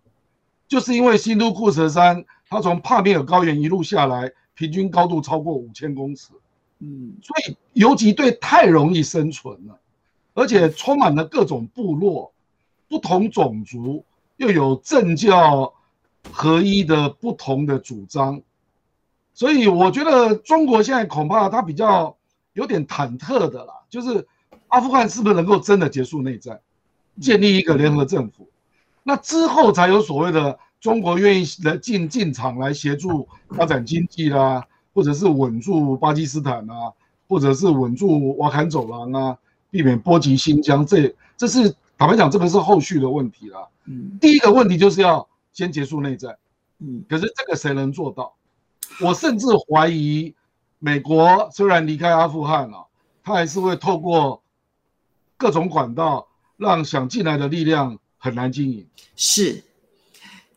[0.68, 6.32] 就是因为新都库什山，它从帕米尔高原一路下来，平均高度超过五千公尺，
[6.80, 9.78] 嗯，所以游击队太容易生存了，
[10.34, 12.32] 而且充满了各种部落、
[12.88, 14.06] 不同种族，
[14.38, 15.74] 又有政教
[16.32, 18.42] 合一的不同的主张，
[19.40, 22.14] 所以我觉得中国现在恐怕它比较
[22.52, 24.28] 有点忐忑的啦，就是
[24.68, 26.60] 阿富汗是不是能够真的结束内战，
[27.22, 28.50] 建立一个联合政府？
[29.02, 34.62] 那之后才有所谓的中国愿意来进进场来协助发展经济啦，
[34.94, 36.92] 或者是稳住巴基斯坦啊，
[37.30, 39.38] 或者是稳住瓦坎走廊啊，
[39.72, 40.86] 避免波及新疆。
[40.86, 43.66] 这这是坦白讲，这个是后续的问题啦。
[43.86, 46.38] 嗯，第一个问题就是要先结束内战。
[46.80, 48.34] 嗯，可是这个谁能做到？
[49.02, 50.34] 我甚至怀疑，
[50.80, 52.88] 美国虽然离开阿富汗了，
[53.24, 54.44] 他还是会透过
[55.38, 56.28] 各种管道
[56.58, 57.98] 让想进来的力量。
[58.22, 58.86] 很难经营，
[59.16, 59.64] 是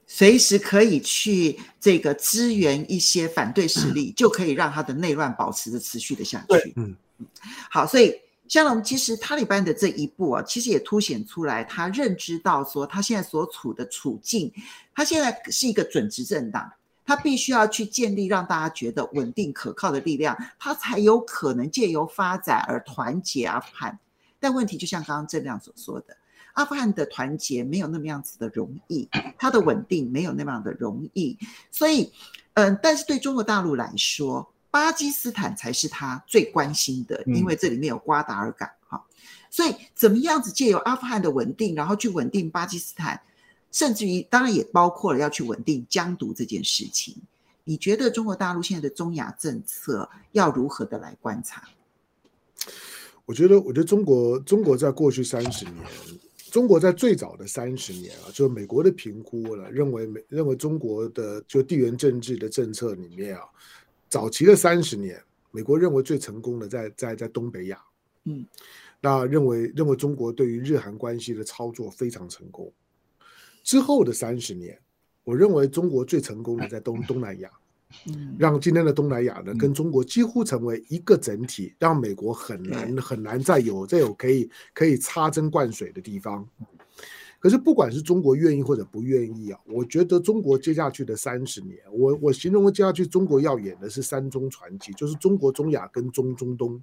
[0.04, 6.46] 随时可以去这个支援一些反对势力，嗯、就可以让他的内乱保持着持续的下去。
[6.48, 6.96] 对，嗯，
[7.70, 14.52] 好，所以像我们其实塔利班的这一步啊，其实也凸显出来，他认知到说他现在所处的处境，
[14.92, 16.68] 他现在是一个准执政党，
[17.04, 23.98] 他必须要去建立让大家觉得稳定可靠的力量，他才有可能借由发展而团结阿富汗。
[24.38, 26.16] 但问题就像刚刚正亮所说的。
[26.54, 31.38] 阿富汗的团结没有那么样子的容易，它的稳定没有那么样的容易，
[31.70, 32.12] 所以，
[32.52, 39.02] 嗯，但是对中国大陆来说，巴基斯坦才是他最关心的，因为这里面有瓜达尔港哈，
[39.48, 43.18] 所以怎么样子借由阿富汗的稳定，然后去稳定巴基斯坦，
[43.72, 47.16] 甚至于当然也包括了要去稳定疆独这件事情，
[47.64, 51.64] 你觉得中国大陆现在的中亚政策要如何的来观察？
[53.24, 55.76] 我觉得，我觉得中国中国在过去三十年。
[56.50, 63.44] 中国在最早的三十年啊，就美国的评估了，认为美认为中国的就地缘政治的政策里面啊，
[64.10, 65.18] 早期的三十年，
[65.50, 67.82] 美国认为最成功的在在在东北亚，
[68.24, 68.44] 嗯，
[69.00, 72.70] 那认为认为中国对于日韩关系的操作非常成功。
[73.62, 74.78] 之后的三十年，
[75.24, 77.50] 我认为中国最成功的在东东南亚。
[78.38, 86.48] 让今天的东南亚呢，跟中国几乎成为一个整体，让美国很难很难再有再有可以可以插针灌水的地方。
[87.38, 96.82] 可是不管是中国愿意或者不愿意啊，我觉得中国接下去的三十年，我我形容接下去中国要演的是三中传奇，就是中国、中亚跟中中东。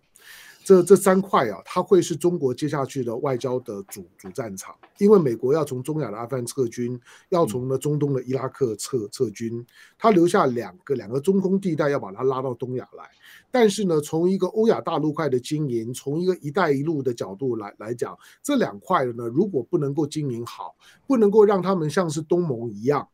[0.69, 6.99] 这这三块啊，它会是中国接下去的外交的主主战场，因为美国要从中亚的阿富汗撤军，
[7.29, 9.65] 要从呢中东的伊拉克撤撤军，
[9.97, 13.03] 它留下两个两个中空地带，要把它拉到东亚来。
[13.49, 20.75] 但是呢，从一个欧亚大陆块的经营，从一个“一带一路”的角度来来讲，这两块呢，如果不能够经营好，
[21.07, 23.07] 不能够让他们像是东盟一样，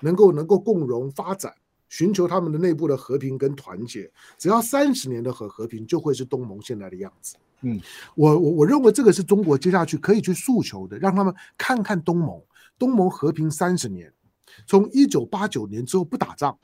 [0.00, 1.54] 能够能够共荣发展。
[1.88, 7.36] 寻求他们的内部的和平跟团结，只要三十年的和和平，就会是东盟现在的样子。
[7.62, 7.80] 嗯，
[8.14, 12.40] 我我我认为这个是中国接下去可以去诉求的，让他们看看东盟，
[12.78, 14.12] 东盟和平三十年，
[14.66, 16.58] 从一九八九年之后不打仗，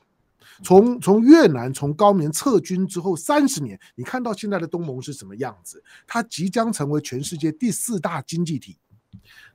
[0.63, 5.83] 从从越南从高棉撤军之后三十年，你看到现在的东盟是什么样子？
[6.05, 8.77] 它即将成为全世界第四大经济体。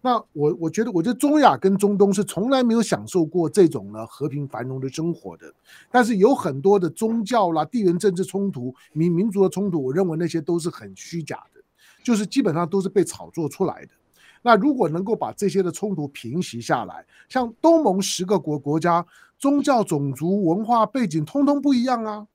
[0.01, 5.53] 那我我觉得，我觉得中亚跟中东是从来没有享受过这种呢和平繁荣的生活的。
[5.91, 11.61] 但是有很多的宗教啦、地缘政治冲突、民民族的冲突，我认为那些都是很虚假的，
[12.05, 13.91] 就是基本上都是被炒作出来的。
[14.41, 19.05] 那如果能够把这些的冲突平息下来，像东盟十个国国家，
[19.37, 22.27] 宗教、种族、文化背景通通不一样啊。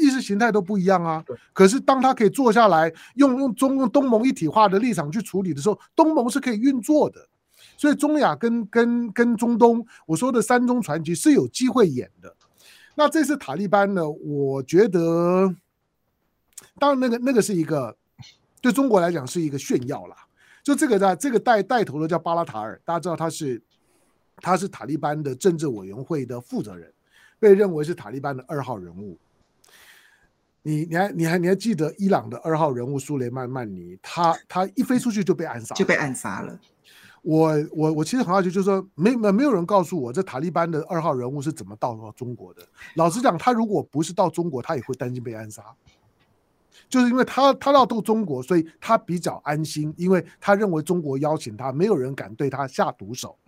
[0.00, 1.22] 意识形态都不一样啊，
[1.52, 7.28] 可是当他可以坐下来用用中用东盟一体化的立场去处理的时候，东盟是可以运作的。
[7.76, 12.34] 所以中亚跟跟跟中东，我说的三中传奇是有机会演的。
[12.94, 15.54] 那这次塔利班呢，我觉得，
[16.78, 17.96] 当然那个那个是一个
[18.60, 20.16] 对中国来讲是一个炫耀啦。
[20.62, 23.62] 就这个在这个带带头的叫巴拉塔尔，大家知道他是
[24.36, 26.92] 他是塔利班的政治委员会的负责人，
[27.38, 29.18] 被认为是塔利班的二号人物。
[30.62, 36.58] 你你还你还你还记得伊朗的二号人物苏雷曼曼尼，他他一飞出去就被暗杀，就被暗杀了。
[37.22, 42.62] 我我我其实很好奇，就是说没没没有人告诉我这塔利班的二号人物是怎么到到中国的。
[42.96, 45.62] 老实讲，他如果不是到中国，他也会担心被暗杀。
[46.88, 53.38] 就是因为他他要到中国，所以他比较安心，因为他认为中国邀请他，没有人敢对他下毒手。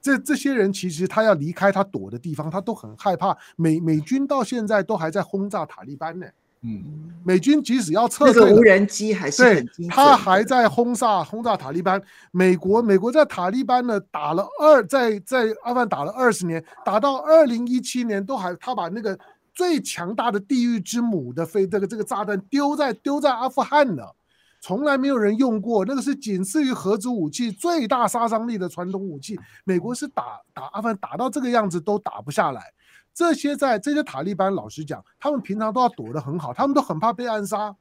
[0.00, 3.36] 这这些人其实他要离开他躲的地方，他都很害怕。
[3.56, 6.26] 美美军到现在都还在轰炸塔利班呢。
[6.64, 12.00] 嗯，美军即使要撤退，那个无人机还是很对，他还在轰炸轰炸塔利班。
[12.30, 19.18] 美国美国在塔利班呢打了二在在阿富汗打了二十年，打到二零一七年都还他把那个
[19.52, 24.14] 最强大的地狱之母的飞这个这个炸弹丢在丢在阿富汗了，
[24.60, 29.36] 从来没有人用过，那个是仅次于核子武器最大杀伤力的传统武器。
[29.64, 32.72] 美国是打打阿富汗打到这个样子都打不下来。
[33.14, 37.74] 这些在这些塔利班，老实讲，他们平常都要躲得很好，他们都很怕被暗杀。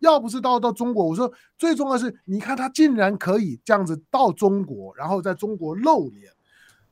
[0.00, 6.30] 要不是到到中国，我说最重要的是，你看他竟然可以这样子到中国，然后在中国露脸，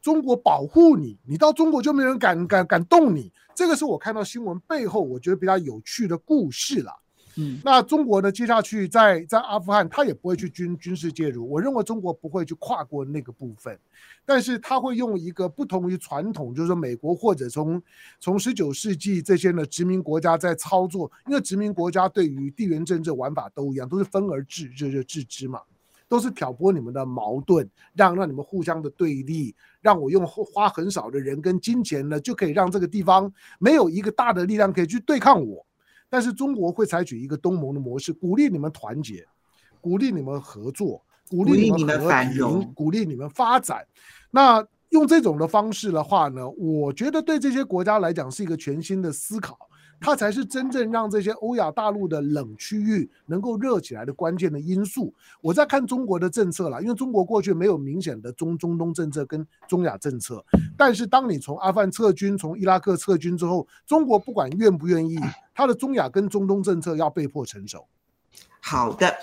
[0.00, 3.30] 中国保护你，你到中国就没人敢敢敢动你。
[3.54, 6.92] 这个是我看到新闻背后我觉得比较有趣的故事了。
[7.36, 11.50] 嗯，那中国呢，接下去在在阿富汗，他也不会去军军事介入。
[11.50, 13.76] 我认为中国不会去跨过那个部分，
[14.24, 17.82] 但是他会用一个不同于传统，就是说美国或者从
[18.20, 25.60] 从十九世纪这些呢殖民国家在操作，因为殖民国家对于地缘政治玩法都一样，都是分而治，就就治之嘛，
[26.08, 35.66] 都是挑拨你们的矛盾，让让你们互相的对立，让我用花很少的人跟金钱呢，就可以让这个地方没有一个大的力量可以去对抗我。
[36.08, 39.26] 但是中国会采取一个东盟的模式，鼓励你们团结，
[39.80, 43.86] 鼓励你们合作，鼓励你们和平，鼓励你们发展。
[44.30, 49.58] 那用这种的方式的话呢，我觉得对这些国家来讲是一个全新的思考。
[50.00, 55.14] 它才是真正让这些欧亚大陆的冷区域能够热起来的关键的因素。
[55.40, 60.44] 我在看中国的政策啦，因为中国过去没有明显的中中东政策跟中亚政策，
[60.76, 65.18] 但是当你从阿富汗撤军、从伊拉克撤军之后，中国不管愿不愿意，
[65.54, 67.86] 它的中亚跟中东政策要被迫成熟。
[68.60, 69.14] 好的。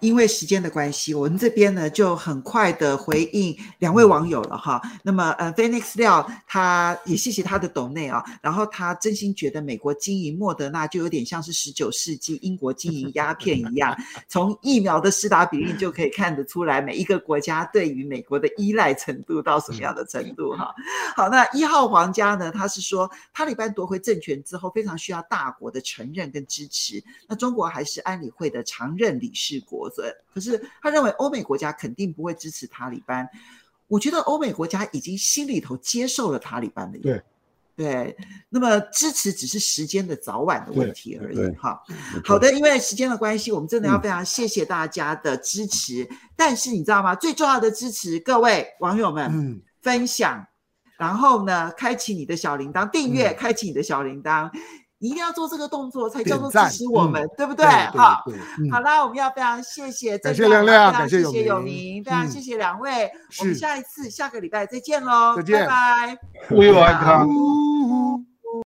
[0.00, 4.80] 因为时间的关系，我们这边呢就很快的回应两位网友了哈。
[5.02, 13.96] 那么呃，Phoenix 廖他也谢谢他的抖内啊，然后他真心觉得美国经营莫德纳就有点像是十九世纪英国经营鸦片一样，
[14.28, 20.74] 从疫苗的施打比例就可以看得出来，每一个国家对于美国的依赖程度到什么样的程度哈。
[21.16, 27.02] 好，那一号皇家呢，他是说塔利班夺回政权之后，非常需要大国的承认跟支持。
[27.26, 29.85] 那中国还是安理会的常任理事国。
[30.32, 33.28] 可是他认为欧美国家肯定不会支持塔利班。
[33.88, 36.98] 我觉得欧美国家已经心里头接受了塔利班的。
[36.98, 37.22] 对
[37.76, 38.16] 对，
[38.48, 41.54] 那么支持只是时间的早晚的问题而已。
[41.56, 41.78] 哈，
[42.24, 46.02] 好的，因为时间的关系，我们真的要非常谢谢大家的支持。
[46.10, 47.14] 嗯、但是你知道吗？
[47.14, 50.42] 最重要的支持，各位网友们，嗯、分享，
[50.96, 54.50] 然后呢，开启你的小铃铛，订阅，嗯、开启你的小铃铛。
[55.06, 57.64] 你一定要做这个动作，才叫做支持我们，对不对？
[57.64, 58.24] 好，
[58.72, 66.18] 好啦，我们要非常谢谢，感谢亮亮，非常谢谢有明，非常谢谢两位，我们下一次下个礼拜再见喽，再见，拜拜
[66.50, 68.35] ，We welcome。